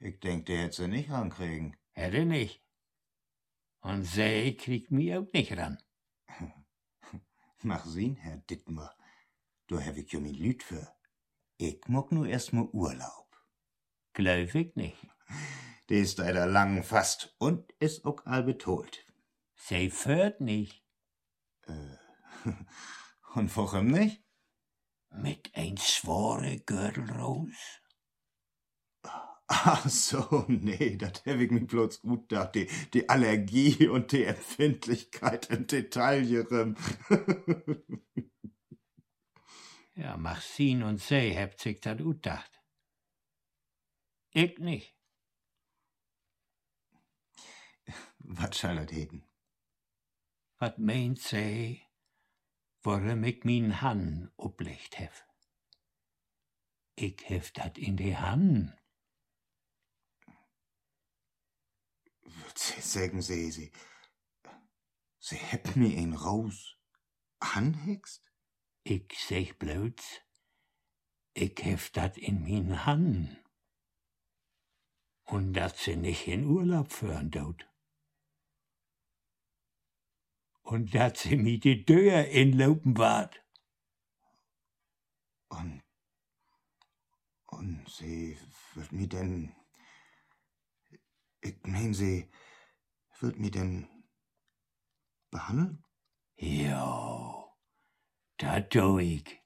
[0.00, 1.76] Ich denk, der hätt sie nicht rankriegen.
[1.92, 2.61] Hätte nicht.
[3.82, 5.78] Und sie kriegt mich auch nicht ran.
[7.62, 8.94] Mach sehen, Herr Dittmer.
[9.66, 10.88] Du hab ich jo mi Lüd für.
[11.56, 13.36] Ich muck nur erst mal Urlaub.
[14.12, 14.96] Glaub ich nicht.
[15.88, 19.04] Die ist leider lang fast und is auch all betolt.
[19.56, 20.82] Sie führt nicht.
[23.34, 24.22] Und warum nicht?
[25.10, 27.81] Mit ein schwore Gürtel raus.
[29.54, 32.54] Ach so, nee, dat hab ich mir bloß gut gedacht.
[32.54, 36.76] Die, die Allergie und die Empfindlichkeit im Detail hierin.
[39.94, 42.62] Ja, Marcin und sie habt sich dat gedacht.
[44.30, 44.96] Ich nicht.
[48.18, 49.22] Was soll das heten?
[50.56, 51.90] Wat meint zij,
[52.80, 55.12] waarom ik mijn hand oplicht heb?
[56.94, 58.81] Ik heb dat in de hand.
[62.54, 63.72] Sagen Sie, Sie,
[65.18, 66.76] Sie hätten mir een Roos
[67.38, 68.22] anhext?
[68.84, 70.26] Ik zeg bloot,
[71.32, 73.40] ik heb dat in mijn hand.
[75.22, 77.68] Und dat ze nicht in Urlaub führen dort.
[80.62, 83.42] Und dat ze mir die Deur inlopen ward.
[85.48, 85.82] Und,
[87.46, 88.36] und sie
[88.74, 89.54] wird mir denn,
[91.42, 92.30] ich mein, sie
[93.20, 93.88] wird mir denn
[95.30, 95.84] behandeln?
[96.36, 97.54] Ja,
[98.38, 99.40] dat tu ich.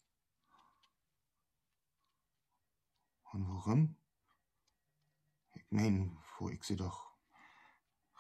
[3.33, 3.97] Und warum?
[5.55, 7.17] Ich mein, wo ich sie doch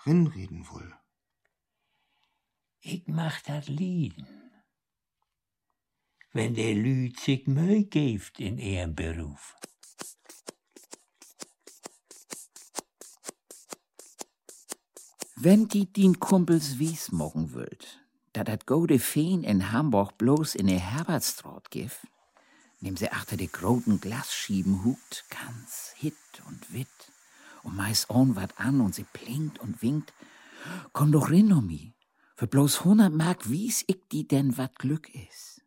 [0.05, 0.95] rinreden will.
[2.81, 4.27] Ich mach dat lieden.
[6.33, 9.57] Wenn der Lüd sich Mühe gibt in ihrem Beruf.
[15.38, 18.01] Wenn die din Kumpels wies mogen würd,
[18.33, 22.07] dat dat gode Feen in Hamburg bloß in der Herbertstraat gif,
[22.81, 26.14] nehm sie achter de groten Glasschieben hugt, ganz hit
[26.49, 27.12] und wit,
[27.64, 30.14] und meist on wat an und sie plinkt und winkt,
[30.94, 31.92] komm doch rin um mi,
[32.35, 35.61] für bloß hundert Mark wies ich die denn wat Glück is.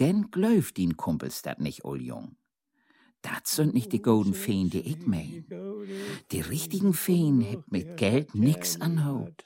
[0.00, 2.36] Denn gläuft din Kumpels dat nicht, ol Jung.
[3.24, 5.46] Dat sind nicht die golden Feen, die ich mein.
[6.30, 9.44] Die richtigen Feen hebt mit Geld nix anhaut.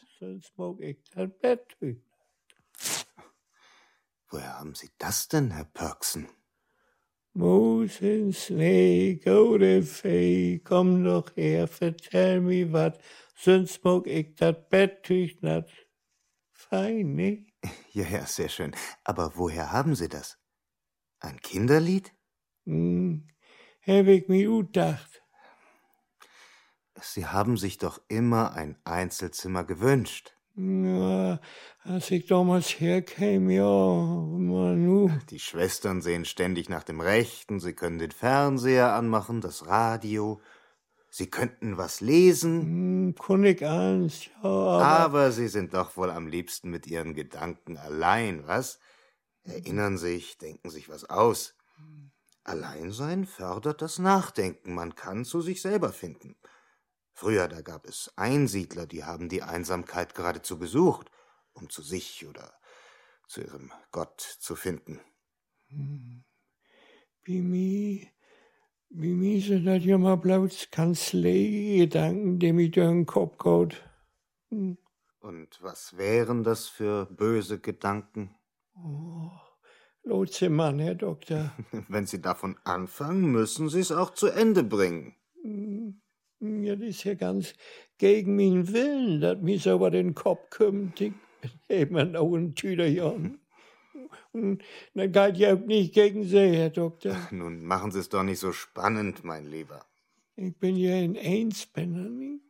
[4.31, 6.29] Woher haben Sie das denn, Herr Perksen?
[7.35, 12.99] Mosen, Schnee, gode Fee, komm doch her, vertell mi wat,
[13.37, 15.71] sonst mag ich dat Betttüch nat.
[16.53, 17.47] Fein, ne?
[17.93, 18.75] Ja, ja, sehr schön.
[19.05, 20.39] Aber woher haben Sie das?
[21.21, 22.13] Ein Kinderlied?
[22.67, 23.29] Hm,
[23.89, 25.23] hab ich mi gedacht.
[27.01, 30.35] Sie haben sich doch immer ein Einzelzimmer gewünscht.
[30.57, 31.41] Ja,
[31.85, 35.11] als ich damals herkäme, ja, Manu.
[35.31, 40.41] Die Schwestern sehen ständig nach dem Rechten, sie können den Fernseher anmachen, das Radio.
[41.11, 42.63] Sie könnten was lesen.
[42.63, 47.15] Hm, kann ich eins, ja, aber, Aber Sie sind doch wohl am liebsten mit Ihren
[47.15, 48.81] Gedanken allein, was?
[49.45, 51.55] Erinnern sich, denken sich was aus.
[52.49, 56.37] Alleinsein fördert das Nachdenken, man kann zu sich selber finden.
[57.13, 61.11] Früher, da gab es Einsiedler, die haben die Einsamkeit geradezu gesucht,
[61.53, 62.55] um zu sich oder
[63.27, 65.01] zu ihrem Gott zu finden.
[65.69, 68.11] wie mi,
[68.89, 73.85] wie mi sind das ja mal bloß Kanzlei-Gedanken, die mir durch den Kopf geht.
[75.21, 78.35] Und was wären das für böse Gedanken?
[78.75, 79.48] Lotse
[80.51, 81.53] Mann, Herr Doktor.
[81.89, 85.15] Wenn Sie davon anfangen, müssen Sie es auch zu Ende bringen.
[86.41, 87.55] Ja, das ist ja ganz
[87.99, 91.01] gegen meinen Willen, dass mir so über den Kopf kommt.
[91.01, 91.13] Ich
[91.69, 93.39] eben auch ein Tüderjan.
[94.33, 94.63] Und
[94.95, 97.17] das geht ja auch nicht gegen Sie, Herr Doktor.
[97.31, 99.85] Nun machen Sie es doch nicht so spannend, mein Lieber.
[100.37, 102.43] Ich bin ja in Einspenner, nicht?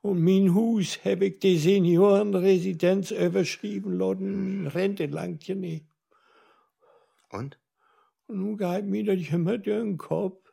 [0.00, 5.86] Und mein Haus hab ich die Seniorenresidenz überschrieben lassen, Rente langt ja nicht.
[7.32, 7.58] Und?
[8.28, 10.52] Nun geht mir das immer durch den Kopf.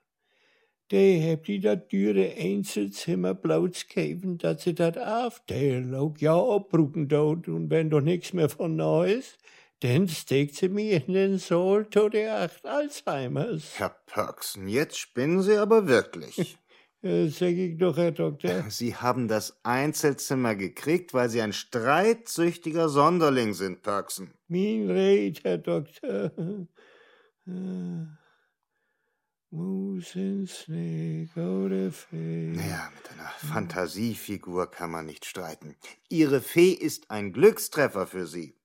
[0.91, 7.07] Der habt die dat dure Einzelzimmer bloß gegeben, dass sie dat aufteilen, auch ja abrucken
[7.07, 7.47] dort.
[7.47, 9.37] Und wenn doch nichts mehr von ist,
[9.81, 13.77] dann steckt sie mir in den Saal to der acht Alzheimers.
[13.77, 16.57] Herr Perksen, jetzt spinnen Sie aber wirklich.
[17.01, 18.65] Sag ich doch, Herr Doktor.
[18.69, 24.33] Sie haben das Einzelzimmer gekriegt, weil Sie ein streitsüchtiger Sonderling sind, Perksen.
[24.49, 26.31] Mein Red, Herr Doktor.
[27.49, 28.05] Äh,
[29.51, 32.51] Musen, Schnee, gode Fee.
[32.53, 35.75] Naja, mit einer Fantasiefigur kann man nicht streiten.
[36.07, 38.55] Ihre Fee ist ein Glückstreffer für Sie.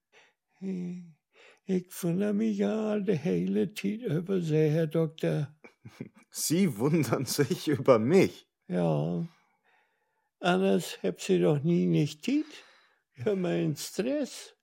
[0.61, 5.55] Ich wundere mich ja die hele Zeit über Sie, Herr Doktor.
[6.31, 8.47] Sie wundern sich über mich.
[8.69, 9.27] Ja.
[10.41, 12.47] Anders hab sie doch nie nicht tit.
[13.15, 14.55] Ich hab meinen Stress.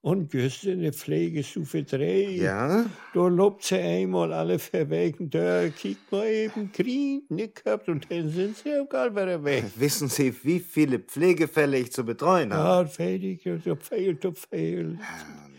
[0.00, 2.30] Und just in der Pflegestufe 3.
[2.30, 2.86] Ja?
[3.14, 5.28] Da lobt sie einmal alle verwegen.
[5.28, 9.64] Da kiekt mal eben grün, nicht gehabt und dann sind sie auch gar wieder weg.
[9.76, 12.88] Wissen Sie, wie viele Pflegefälle ich zu betreuen habe?
[12.88, 14.28] Ja, fertig, so fehlt, so.
[14.28, 15.00] Und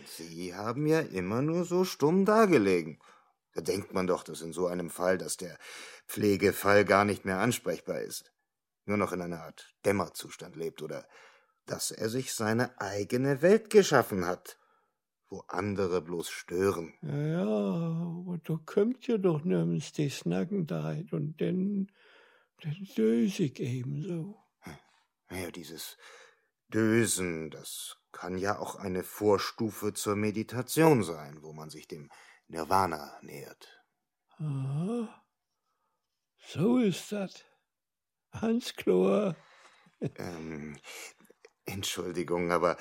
[0.05, 2.99] Sie haben ja immer nur so stumm dagelegen.
[3.53, 5.57] Da denkt man doch, dass in so einem Fall, dass der
[6.07, 8.31] Pflegefall gar nicht mehr ansprechbar ist.
[8.85, 11.05] Nur noch in einer Art Dämmerzustand lebt oder
[11.69, 14.57] dass er sich seine eigene Welt geschaffen hat,
[15.29, 16.93] wo andere bloß stören.
[17.01, 21.91] Ja, ja, aber da kommt ja doch nirgends die Snackenheit und dann,
[22.63, 24.37] dann döse ich ebenso.
[25.29, 25.97] Naja, dieses
[26.69, 32.09] Dösen, das kann ja auch eine Vorstufe zur Meditation sein, wo man sich dem
[32.47, 33.83] Nirvana nähert.
[34.39, 35.23] Aha,
[36.37, 37.43] so ist das.
[38.31, 39.35] Hans klar.
[40.15, 40.77] ähm,
[41.69, 42.77] Entschuldigung, aber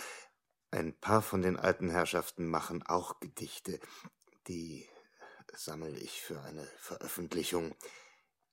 [0.70, 3.80] ein paar von den alten Herrschaften machen auch Gedichte.
[4.46, 4.86] Die
[5.54, 7.74] sammle ich für eine Veröffentlichung.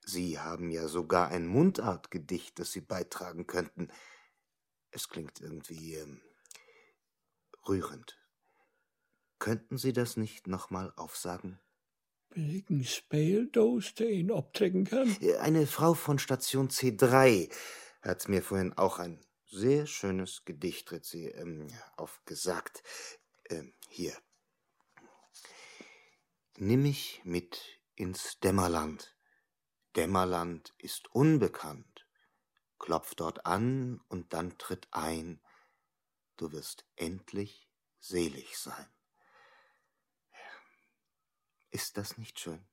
[0.01, 3.89] Sie haben ja sogar ein Mundartgedicht, das Sie beitragen könnten.
[4.91, 6.21] Es klingt irgendwie ähm,
[7.67, 8.17] rührend.
[9.39, 11.59] Könnten Sie das nicht nochmal aufsagen?
[12.29, 15.15] Wegen Speldose, der ihn abtrecken kann?
[15.39, 17.51] Eine Frau von Station C3
[18.01, 19.25] hat mir vorhin auch ein
[19.55, 22.83] sehr schönes Gedicht, Ritzi, ähm, aufgesagt.
[23.49, 24.15] Ähm, hier.
[26.57, 27.61] Nimm mich mit
[27.95, 29.15] ins Dämmerland.
[29.95, 32.07] Dämmerland ist unbekannt.
[32.79, 35.41] Klopf dort an und dann tritt ein.
[36.35, 38.87] Du wirst endlich selig sein.
[41.71, 42.67] Ist das nicht schön?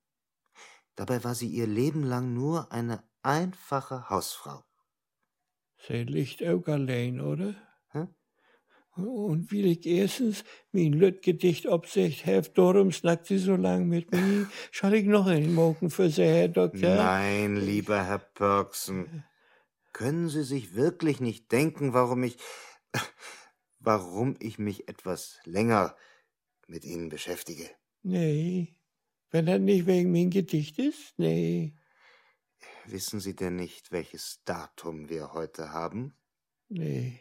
[0.97, 4.65] Dabei war sie ihr Leben lang nur eine einfache Hausfrau.
[5.87, 7.55] Sie liegt auch allein, oder?
[7.91, 8.09] Hm?
[8.95, 14.49] Und will ich erstens mein Lütgedicht absicht heft, darum snackt sie so lang mit mir.
[14.71, 16.95] Schall ich noch einen Moken für Sie, Herr Doktor?
[16.95, 19.25] Nein, lieber Herr Perksen.
[19.93, 22.37] Können Sie sich wirklich nicht denken, warum ich,
[23.79, 25.97] warum ich mich etwas länger
[26.67, 27.69] mit Ihnen beschäftige?
[28.03, 28.77] Nee.
[29.31, 31.19] Wenn das nicht wegen mein Gedicht ist?
[31.19, 31.75] Nee.
[32.87, 36.15] Wissen Sie denn nicht, welches Datum wir heute haben?
[36.69, 37.21] Nee.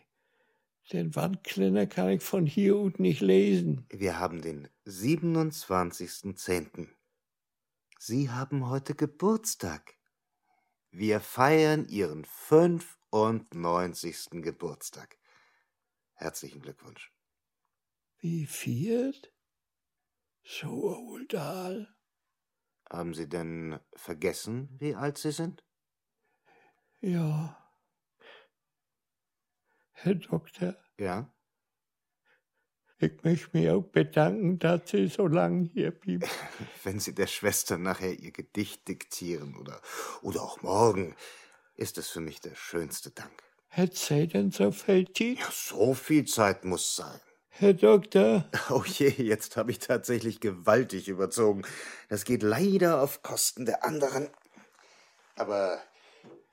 [0.92, 3.86] Den Wandklenner kann ich von hier ut nicht lesen.
[3.90, 6.90] Wir haben den 27.10.
[8.00, 9.96] Sie haben heute Geburtstag.
[10.90, 14.42] Wir feiern Ihren 95.
[14.42, 15.18] Geburtstag.
[16.14, 17.14] Herzlichen Glückwunsch.
[18.20, 19.34] Wie viert?
[20.44, 21.88] So old all.
[22.92, 25.64] Haben Sie denn vergessen, wie alt Sie sind?
[27.02, 27.58] Ja.
[29.94, 31.34] Herr Doktor, Ja.
[33.00, 36.30] ich möchte mich auch bedanken, dass Sie so lange hier blieben.
[36.84, 39.82] Wenn Sie der Schwester nachher Ihr Gedicht diktieren oder,
[40.22, 41.16] oder auch morgen,
[41.76, 43.42] ist es für mich der schönste Dank.
[43.70, 45.38] Hätt Sie denn so viel Zeit?
[45.40, 47.20] Ja, so viel Zeit muss sein.
[47.52, 51.64] Herr Doktor, Oh je, jetzt habe ich tatsächlich gewaltig überzogen.
[52.10, 54.30] Das geht leider auf Kosten der anderen.
[55.36, 55.82] Aber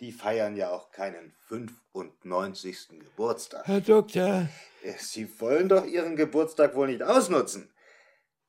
[0.01, 2.89] die feiern ja auch keinen 95.
[3.01, 3.67] Geburtstag.
[3.67, 4.49] Herr Doktor,
[4.99, 7.73] Sie wollen doch Ihren Geburtstag wohl nicht ausnutzen.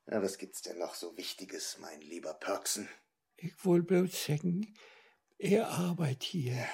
[0.05, 2.89] Na, was gibt's denn noch so Wichtiges, mein lieber Perksen?
[3.41, 4.73] ich will bloß sagen,
[5.37, 6.65] er arbeitet hier.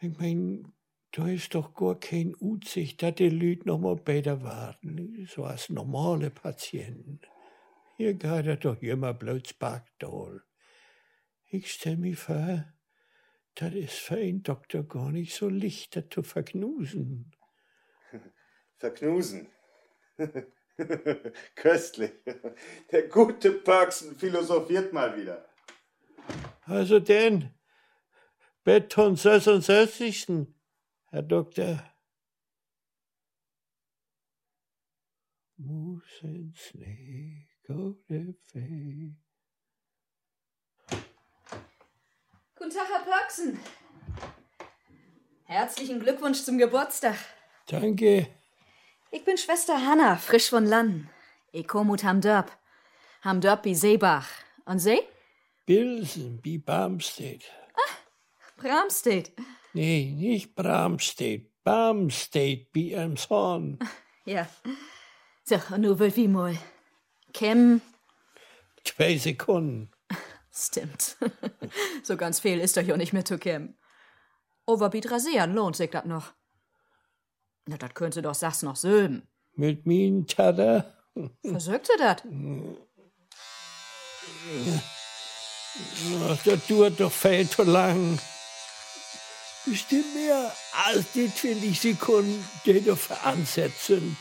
[0.00, 0.72] Ich mein,
[1.14, 5.68] da ist doch gar kein Utsicht, dass die Leute noch mal besser werden, so als
[5.70, 7.20] normale Patienten.
[7.96, 10.42] Hier geht er doch immer bloß Backdoll.
[11.48, 12.64] Ich stell mir vor,
[13.54, 17.30] das ist für einen Doktor gar nicht so leicht, das zu verknusen.
[18.78, 19.46] Verknusen.
[21.54, 22.10] Köstlich.
[22.90, 25.48] Der gute Perksen philosophiert mal wieder.
[26.62, 27.54] Also denn,
[28.64, 30.53] Beton 66.
[31.14, 31.78] Herr Doktor.
[35.56, 39.14] Musen Snake the Fee.
[42.56, 43.60] Guten Tag, Herr Perksen.
[45.44, 47.14] Herzlichen Glückwunsch zum Geburtstag.
[47.68, 48.26] Danke.
[49.12, 51.06] Ich bin Schwester Hanna, frisch von Land.
[51.52, 52.50] Ich komme ut ham Dörp.
[53.22, 54.30] Ham Dörp bi Seebach.
[54.64, 54.98] Und Sie?
[55.64, 57.44] Bilsen wie Barmstedt.
[58.56, 59.30] Bramstedt.
[59.74, 61.50] Nee, nicht Bramstedt.
[61.64, 63.78] Barmstedt wie Elmshorn.
[64.26, 64.48] Ja.
[65.44, 66.56] So, und nu will wie mal.
[67.34, 67.82] Kem.
[68.86, 69.90] Zwei Sekunden.
[70.50, 71.18] Stimmt.
[72.02, 73.76] so ganz viel ist doch ja nicht mehr zu kem.
[74.64, 76.32] Overbeat rasieren lohnt sich dat noch.
[77.66, 79.28] Na, dat könnte doch Sachs noch söben.
[79.56, 80.96] Mit min Tada.
[81.44, 82.24] Versögt sie dat?
[86.30, 88.18] Ach, das dauert doch viel zu lang.
[89.66, 90.52] Bestimmt mehr
[90.86, 94.16] als die 20 Sekunden, die dafür ansetzt sind.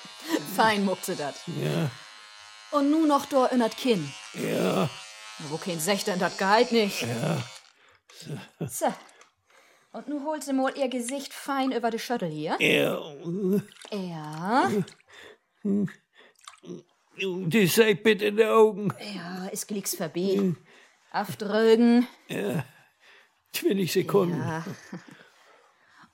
[0.56, 1.34] Fein muckt sie dat.
[1.46, 1.90] Ja,
[2.72, 4.12] Und nu noch do in dat Kinn.
[4.34, 4.90] ja,
[5.48, 7.02] Wo kein Sech denn dat Gehalt nicht?
[7.02, 7.42] ja.
[8.66, 8.92] So.
[9.92, 12.56] Und nu holt sie mal ihr Gesicht fein über die Schüttel hier.
[12.60, 13.00] Ja,
[13.92, 14.70] Ja.
[17.22, 18.92] die seid bitte in die Augen.
[19.14, 20.54] Ja, ist glicks vorbei.
[21.12, 22.06] Aufdrücken.
[22.28, 22.62] 20
[23.86, 24.38] Sekunden.
[24.38, 24.64] Ja.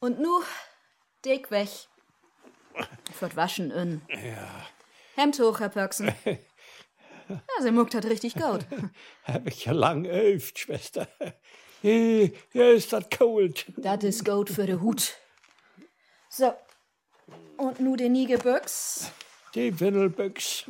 [0.01, 0.43] Und nu,
[1.25, 1.69] dick weg.
[3.21, 4.03] Wird waschen in.
[4.09, 4.67] Ja.
[5.17, 6.13] Hemd hoch, Herr Pöxen.
[7.27, 8.67] Ja, sie muckt hat richtig gut.
[9.25, 11.09] Hab ich ja lang öft, Schwester.
[11.83, 13.65] Ja, ja, ist das kalt.
[13.79, 15.15] Das ist gut für den Hut.
[16.29, 16.53] So.
[17.57, 19.11] Und nu den Niegebüchs.
[19.55, 20.65] Die Windelbüchs.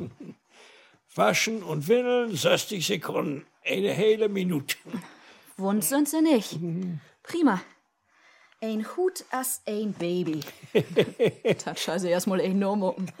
[1.13, 3.45] Waschen und windeln, 60 Sekunden.
[3.65, 4.77] Eine hele Minute.
[5.57, 6.59] Wund sind sie nicht.
[7.23, 7.61] Prima.
[8.61, 10.41] Ein Hut as ein Baby.
[11.65, 13.11] das scheiße erstmal ein Normucken.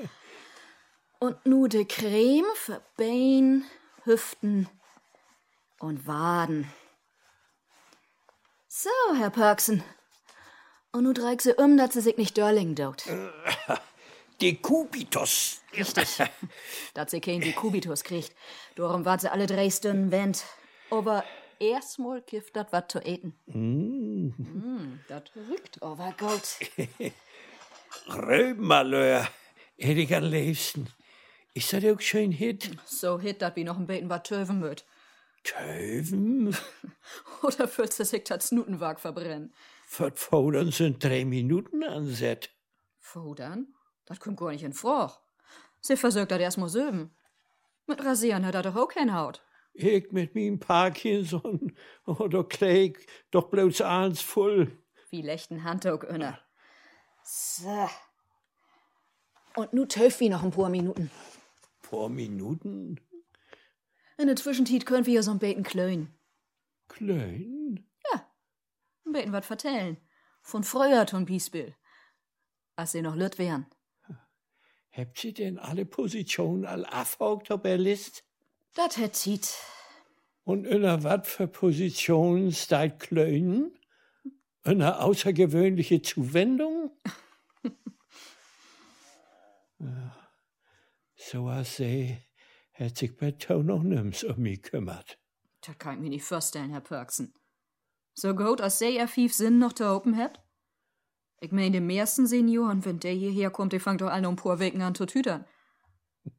[1.19, 3.63] Und nu de Creme für Bein,
[4.03, 4.67] Hüften
[5.79, 6.71] und Waden.
[8.67, 9.83] So, Herr Perksen.
[10.91, 13.05] Und nu dreig sie um, dass sie sich nicht dörling dort.
[14.41, 15.61] Die Kubitus.
[15.73, 16.21] Richtig.
[16.93, 18.35] dass sie kein Dekubitus kriegt.
[18.75, 20.43] Darum wart sie alle drei Stunden Wend.
[20.91, 21.23] Aber
[21.59, 23.35] erstmal kifft dat wat zu eten.
[23.45, 24.99] Mm.
[25.07, 26.57] dat rückt aber gut.
[28.07, 29.27] Röbenmalheur.
[29.77, 30.87] Hätte ich am liebsten.
[31.53, 32.71] Ist das auch schön hit?
[32.85, 34.85] So hit dat wie noch ein beten wat töven möt.
[35.43, 36.55] Töven?
[37.43, 39.53] Oder fühlt sie sich dat Snutenwag verbrennen.
[39.85, 42.49] Verfodern sind drei Minuten anset.
[42.99, 43.73] Fodern?
[44.05, 45.21] Dat kommt gar nicht in Froch.
[45.79, 47.15] Sie versorgt dat erstmal söben.
[47.87, 49.44] Mit Rasieren hat er doch auch kein Haut.
[49.77, 54.71] Ich mit meinem Parkinson oder Kleig doch bloß eins voll.
[55.09, 56.39] Wie lechten Handtag inne.
[57.23, 57.89] So.
[59.55, 61.11] Und nu töf wie noch ein paar Minuten.
[61.81, 63.01] Paar Minuten?
[64.17, 66.17] In der Zwischenzeit können wir ja so ein Beten klönen.
[66.87, 67.85] Klein?
[68.13, 68.25] Ja,
[69.05, 69.97] ein Beten wat vertellen.
[70.41, 71.75] Von früher ton Biesbill.
[72.77, 73.65] Als sie noch lüt wären.
[74.91, 78.24] Habt sie denn alle Positionen all abhaugt auf der List?
[78.75, 79.57] Dat het zieht.
[80.43, 83.73] Und in einer wat für Position steigt Klönen?
[84.63, 86.91] Eine außergewöhnliche Zuwendung?
[89.79, 90.15] Ja,
[91.15, 92.17] so als sie
[92.73, 95.19] hat sich bei Tau noch nims um mich kümmert.
[95.61, 97.33] Das kann ich mir nicht vorstellen, Herr Perksen.
[98.13, 100.43] So gut, als sie ihr fief Sinn noch zu open hat?
[101.39, 104.59] Ich mein, dem ersten Senioren, wenn der hierher kommt, der fangt doch alle um paar
[104.59, 105.45] Wegen an zu tütern.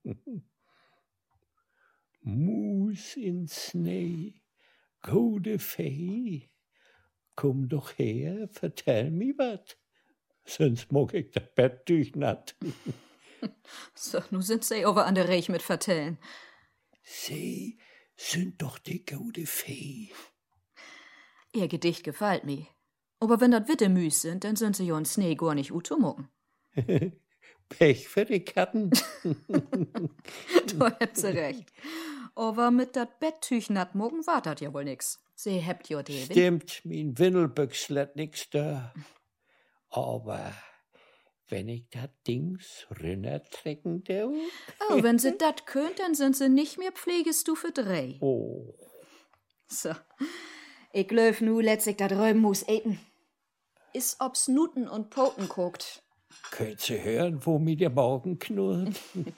[2.28, 4.42] Mus in Schnee,
[5.00, 6.50] gute Fee,
[7.36, 9.78] komm doch her, vertell mi wat,
[10.44, 12.56] sonst mag ich das Bett durchnatt.
[13.94, 16.18] So, nu sind sie over an der Reich mit vertellen.
[17.02, 17.78] Sie
[18.16, 20.08] sind doch die gute Fee.
[21.54, 22.66] Ihr Gedicht gefällt mir.
[23.20, 26.28] Aber wenn dat Witte müs sind, dann sind sie ja in Schnee gar nicht utomucken.
[27.68, 28.90] Pech für die Katten.
[30.80, 31.72] habt sie recht.
[32.36, 35.18] Aber mit dat Betttüch natt morgen war dat ja wohl nix.
[35.34, 38.92] Sie habt ja die Stimmt, mein Windelbüchs lädt nix da.
[39.90, 40.52] Aber
[41.48, 44.32] wenn ich dat Dings rinnertrecken darf?
[44.90, 48.18] Oh, wenn sie dat könnt, dann sind sie nicht mehr Pflegestufe 3.
[48.20, 48.74] Oh,
[49.68, 49.90] So.
[50.92, 52.98] Ich löf nu letztlich dat Räumen muss eten.
[53.92, 56.02] Is ob's Nuten und Poten guckt.
[56.50, 58.98] könnt Sie hören, wo mir der Magen knurrt?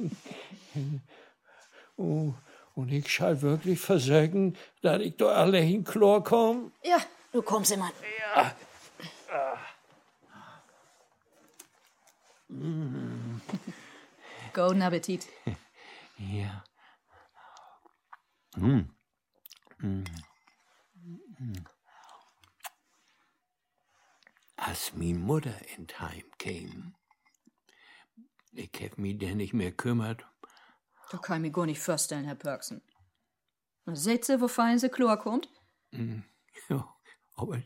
[1.97, 2.35] oh,
[2.79, 6.71] und ich schall wirklich versägen, dass ich da alle in Chlor komm?
[6.85, 6.99] Ja,
[7.33, 7.91] du kommst immer.
[8.37, 8.55] Ja.
[14.55, 15.27] Golden Appetit.
[16.21, 16.65] Ja.
[18.57, 18.91] Mm.
[19.79, 20.05] Mm.
[21.39, 21.65] Mm.
[24.57, 26.97] Als mi Mutter in Heim käm,
[28.51, 30.27] ich hab mi denn nicht mehr kümmert,
[31.11, 32.83] Du kann mich gar nicht vorstellen, Herr Perksen.
[33.87, 35.49] Seht sie, wo fein sie Chlor kommt?
[36.69, 36.95] ja,
[37.35, 37.63] aber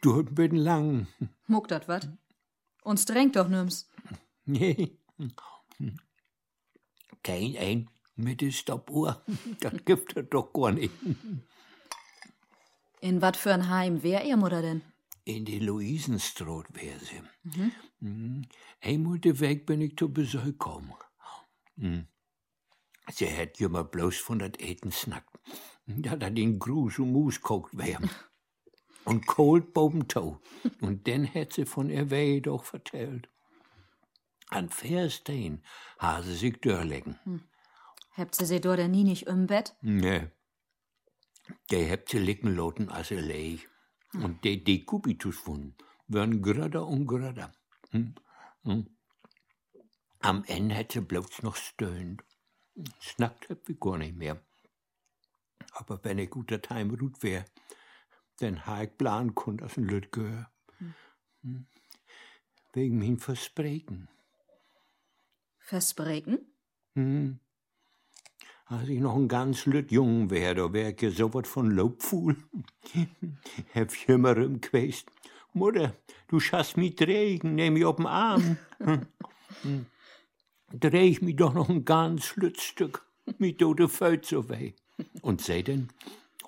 [0.00, 1.06] du bin lang.
[1.46, 2.08] Muck dat wat?
[2.82, 3.88] Uns drängt doch nims.
[4.44, 4.98] Nee.
[7.22, 9.22] Kein ein mit der Stoppuhr,
[9.60, 10.92] das gibt es doch gar nicht.
[13.00, 14.82] In wat für ein Heim wär ihr Mutter denn?
[15.24, 17.22] In die Luisenstraat wär sie.
[18.00, 18.46] Mhm.
[18.80, 20.94] Einmal den Weg bin ich zu Besuch gekommen.
[21.76, 22.06] Mhm.
[23.10, 25.38] Sie hat jemand bloß von dat Eten snackt.
[25.86, 28.08] Da hat den Gruß und Mus kocht wärm.
[29.04, 30.06] Und Kohl boben.
[30.80, 33.28] Und dann hat sie von ihr Weh doch vertellt.
[34.48, 35.64] An Ferstein
[35.98, 37.18] ha sie sich dörlegen.
[38.12, 39.74] Habt sie sie dort denn nie nicht im Bett?
[39.80, 40.28] Nee.
[41.70, 43.66] Der hebt sie licken loten als er leich.
[44.14, 45.74] Und die Dekubitus von
[46.06, 47.50] werden gröder und gröder.
[47.90, 48.14] Hm?
[48.64, 48.86] Hm?
[50.20, 52.22] Am Ende hätte sie bloß noch stöhnt.
[53.00, 54.40] Snackt hab ich gar nicht mehr.
[55.72, 57.44] Aber wenn ich guter Time ruht wär,
[58.38, 60.50] dann ha ich plan kun, dass ein Lüt gehör.
[61.42, 61.66] Hm.
[62.72, 64.08] Wegen min Verspreken.
[65.58, 66.38] Verspreken?
[66.94, 67.38] Hm.
[68.66, 72.36] Als ich noch ein ganz lüt jung wär, da wär ich so wat von Lobfuhl.
[73.74, 75.10] Hab ich immer im Quest.
[75.52, 75.94] Mutter,
[76.28, 78.56] du schaffst mich trägen, nehm mich ob'n Arm.
[79.62, 79.86] Hm.
[80.80, 83.04] Dreh ich mich doch noch ein ganz Lütstück
[83.38, 84.72] mit tote Föt so weh.
[85.20, 85.88] Und seh denn,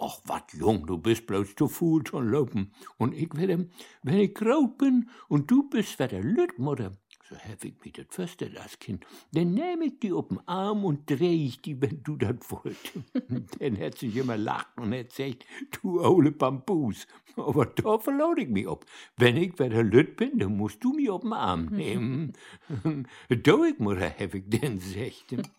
[0.00, 2.72] ach, wat jung, du bist bloß zu fuhl schon lopen.
[2.96, 3.68] Und ich werde,
[4.02, 6.92] wenn ich graut bin und du bist wieder lüt, Mutter,
[7.28, 11.46] so ich mich das Förster, das Kind, dann nehm ich die ob'n Arm und dreh
[11.46, 12.92] ich die, wenn du das wollt.
[13.58, 15.46] dann hat sich immer lacht und hat gesagt,
[15.80, 17.06] du ole Bambus.
[17.36, 18.84] Aber da verlaut ich mich ob.
[19.16, 22.34] Wenn ich wieder lüt bin, dann musst du mich ob'n Arm nehmen.
[23.28, 25.50] da ich, Mutter, hab ich denn gesagt.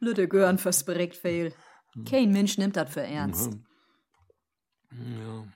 [0.00, 1.52] Lütte gehören versprekt viel.
[2.08, 3.56] Kein Mensch nimmt das für ernst.
[4.90, 5.46] Ja.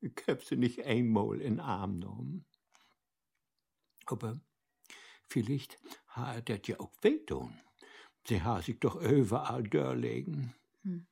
[0.00, 2.47] Ich hab sie nicht einmal in den Arm genommen.
[4.10, 4.40] Aber
[5.26, 5.78] vielleicht
[6.08, 7.60] ha er das ja auch wehtun.
[8.26, 10.54] Sie ha sich doch überall dörlegen.
[10.82, 11.06] Hm.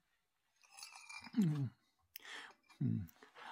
[2.79, 3.09] Hm.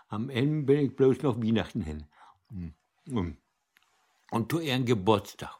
[0.08, 2.06] Am Ende bin ich bloß noch Weihnachten hin.
[2.48, 2.74] Hm.
[3.06, 3.36] Hm.
[4.30, 5.56] Und zu ihren Geburtstag.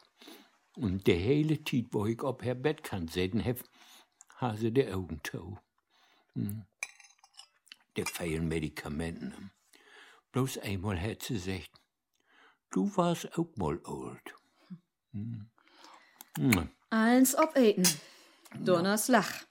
[0.77, 3.63] Und der hele Tiet, wo ich ob her Bett kann sehen hef,
[4.41, 5.59] ha sie de Augen tau.
[6.35, 6.65] Hm.
[7.97, 9.51] Der feilen Medikamenten.
[10.33, 11.71] Bloß einmal hat sie gesagt,
[12.75, 14.35] du warst auch mal alt.
[15.13, 15.49] Hm.
[16.37, 16.71] Hm.
[16.91, 17.87] Eins obeten.
[18.59, 19.45] Donners Lach.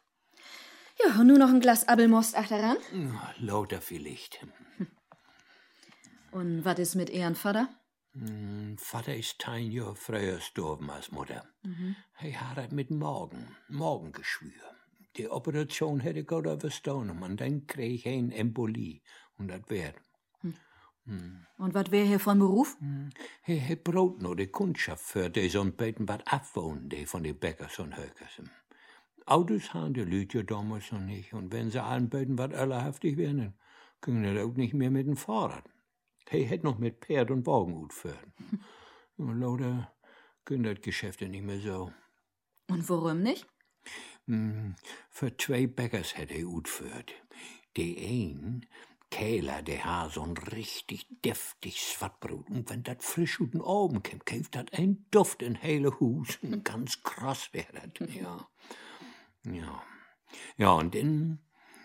[1.04, 2.78] Ja, und nur noch ein Glas Abelmost achteran.
[3.40, 4.46] Lauter vielleicht.
[6.32, 7.70] Und was ist mit Ihren Vater?
[8.14, 11.48] Hm, Vater ist ein Jahr früher gestorben als Mutter.
[12.20, 14.64] Er hat mit Morgen, Morgengeschwür.
[15.16, 19.02] Die Operation hätte Gott überstanden und dann krieg ich ein Embolie.
[19.38, 19.62] Und das
[21.06, 21.46] wär.
[21.58, 22.78] Und was wär hier von Beruf?
[23.46, 27.24] Er hat Brot nur die Kundschaft für die so ein Beten was abwohnen, die von
[27.24, 28.42] den Bäckers und Höckers.
[29.26, 31.34] Autos haben die Leute ja damals noch nicht.
[31.34, 33.54] Und wenn sie allen Beten was allerhaftig werden,
[34.02, 35.64] können sie auch nicht mehr mit dem Fahrrad.
[36.30, 38.34] Er hätt noch mit Pferd und Wagen utführen.
[39.18, 39.94] Und lauter
[40.44, 41.92] können das Geschäfte nicht mehr so.
[42.68, 43.48] Und warum nicht?
[44.26, 44.76] Hm,
[45.12, 47.14] Für zwei Bäckers hätte er utführt.
[47.78, 48.66] Die ein,
[49.14, 52.50] Kähler, der ha so ein richtig deftig Swattbrot.
[52.50, 56.40] Und wenn dat frisch ut den Oben käm, käft dat ein Duft in hele Hus.
[56.64, 58.50] Ganz krass wär dat, ja.
[59.46, 59.84] Ja.
[60.58, 61.38] Ja, und dann,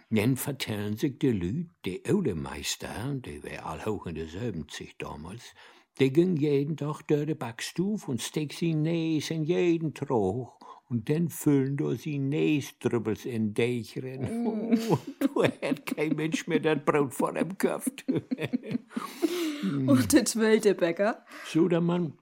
[0.08, 2.00] dann vertellen sich die Lüd, die
[2.34, 5.54] Meister, die wär all hoch in der 70 damals,
[5.98, 10.58] die ging jeden Tag durch die Backstuf und steck sie Näs in jeden Troch.
[10.88, 14.46] Und dann füllen da sie Näsdrübbels in Dächeren.
[14.88, 18.06] Und du hätt kein Mensch mehr das Brot vor dem Köft.
[19.62, 21.24] Und der zweite Bäcker?
[21.46, 22.14] So, der Mann,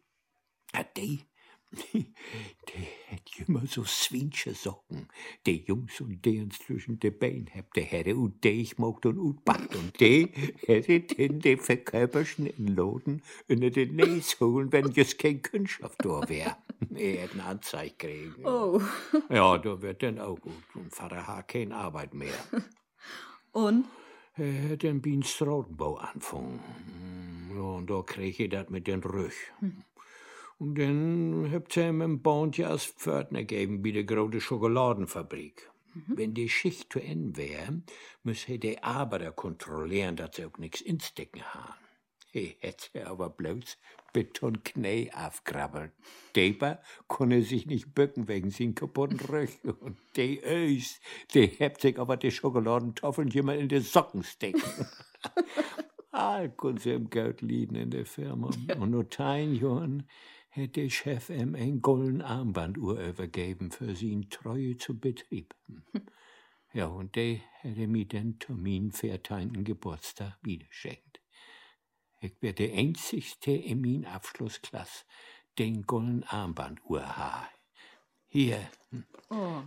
[0.74, 1.20] ja, die,
[1.70, 2.12] die,
[2.68, 5.08] die hätt immer so swinsche Socken.
[5.46, 9.18] Die Jungs und die zwischen de Bein hab, die hätte und die ich mocht und
[9.18, 9.76] und backt.
[9.76, 10.30] Und die
[10.66, 16.20] hätte den de Verkörperschen in Loden in den Näs holen, wenn just kein Kundschaft da
[16.80, 16.98] wär.
[16.98, 18.46] Er hätt eine Anzeige kriegen.
[18.46, 18.80] Oh.
[19.30, 20.64] Ja, da wird dann auch gut.
[20.74, 22.34] Und Vater hat keine Arbeit mehr.
[23.52, 23.86] Und?
[24.36, 26.60] Er hat den Bienstrautenbau anfangen.
[27.54, 29.50] Ja, und da krieg ich dat mit den Rüch.
[30.58, 35.70] Und dann habt ihr ihm im Bond ja als Pförtner gegeben, wie die große Schokoladenfabrik.
[36.08, 37.80] Wenn die Schicht zu Ende wär,
[38.22, 41.86] müsse die Arbeiter kontrollieren, dass sie auch nix instecken haben.
[42.30, 43.78] He hätte aber bloß
[44.16, 45.92] Betonknee aufkrabbelt.
[46.34, 49.72] Deber konnte sich nicht bücken wegen sin kaputten Rücken.
[49.72, 51.02] Und die Ös,
[51.34, 54.62] die hebt sich aber die Schokoladentoffeln jemand in die Socken stecken.
[56.12, 58.48] Ah, konnte sie im Geld liegen in der Firma.
[58.78, 60.08] Und nur ein Jahren
[60.48, 65.54] hätte der Chef ihm ein golden Armbanduhr übergeben für sin Treue zu Betrieb.
[66.72, 71.05] Ja, und der hätte mir den Termin für Geburtstag wiederschenkt.
[72.20, 75.04] Ich wär der einzigste in min Abschlussklasse,
[75.58, 77.48] den golden Armbanduhr ha.
[78.28, 78.58] Hier,
[79.28, 79.62] Oh,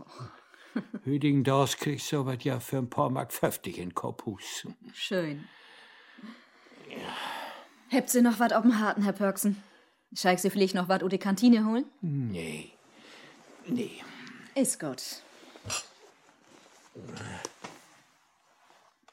[1.04, 4.68] Hüding das kriegst du was ja für ein paar Mark 50 in Korpus.
[4.94, 5.48] schön.
[7.92, 9.62] Habt ihr noch was auf dem Harten, Herr Pörksen?
[10.14, 11.86] Scheig Sie vielleicht noch was aus der Kantine holen?
[12.02, 12.72] Nee,
[13.68, 14.02] nee.
[14.56, 15.22] Ist gut.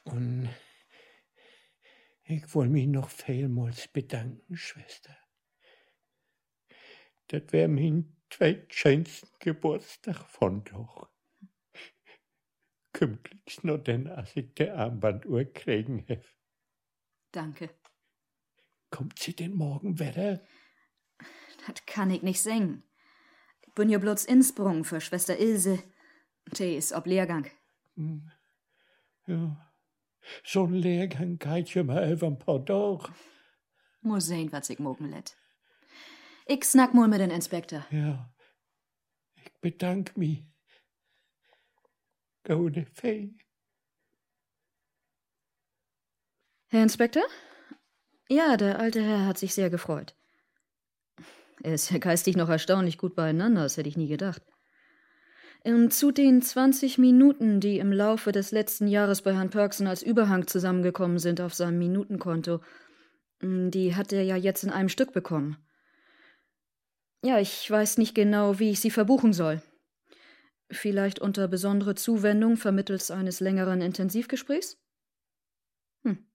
[0.05, 0.49] Und
[2.29, 5.17] Ich will mich noch vielmals bedanken, Schwester.
[7.29, 11.09] Das wär mein zweitschönsten Geburtstag von doch.
[12.91, 16.35] Kümmerlichst nur denn, als ich der Armbanduhr kriegen hef.
[17.31, 17.69] Danke.
[18.89, 20.45] Kommt sie denn morgen wieder?
[21.65, 22.83] Das kann ich nicht singen.
[23.65, 25.81] Ich bin ja bloß Innsprung für Schwester Ilse.
[26.53, 27.49] Tee ist ob Lehrgang.
[27.95, 28.29] Hm.
[29.27, 29.66] Ja,
[30.43, 33.13] so ein Lehrgang geht ja mal über ein paar Tage.
[34.01, 35.35] Muss sehen, was ich morgen lädt.
[36.45, 37.85] Ich snack mal mit den Inspektor.
[37.91, 38.33] Ja,
[39.35, 40.45] ich bedank mich.
[42.45, 43.35] Gute Fee.
[46.69, 47.23] Herr Inspektor?
[48.29, 50.15] Ja, der alte Herr hat sich sehr gefreut.
[51.63, 54.41] Er ist ja geistig noch erstaunlich gut beieinander, das hätte ich nie gedacht.
[55.67, 60.01] Und zu den 20 Minuten, die im Laufe des letzten Jahres bei Herrn Perksen als
[60.01, 62.61] Überhang zusammengekommen sind auf seinem Minutenkonto,
[63.41, 65.57] die hat er ja jetzt in einem Stück bekommen.
[67.21, 69.61] Ja, ich weiß nicht genau, wie ich sie verbuchen soll.
[70.71, 74.81] Vielleicht unter besondere Zuwendung vermittels eines längeren Intensivgesprächs?
[76.03, 76.25] Hm.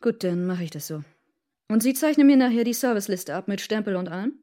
[0.00, 1.02] Gut, dann mache ich das so.
[1.66, 4.38] Und Sie zeichnen mir nachher die Serviceliste ab mit Stempel und allem?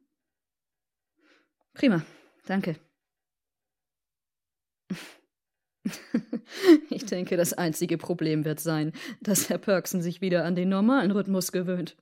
[1.72, 2.04] Prima,
[2.44, 2.76] danke.
[6.90, 11.10] ich denke, das einzige Problem wird sein, dass Herr Perksen sich wieder an den normalen
[11.10, 11.96] Rhythmus gewöhnt.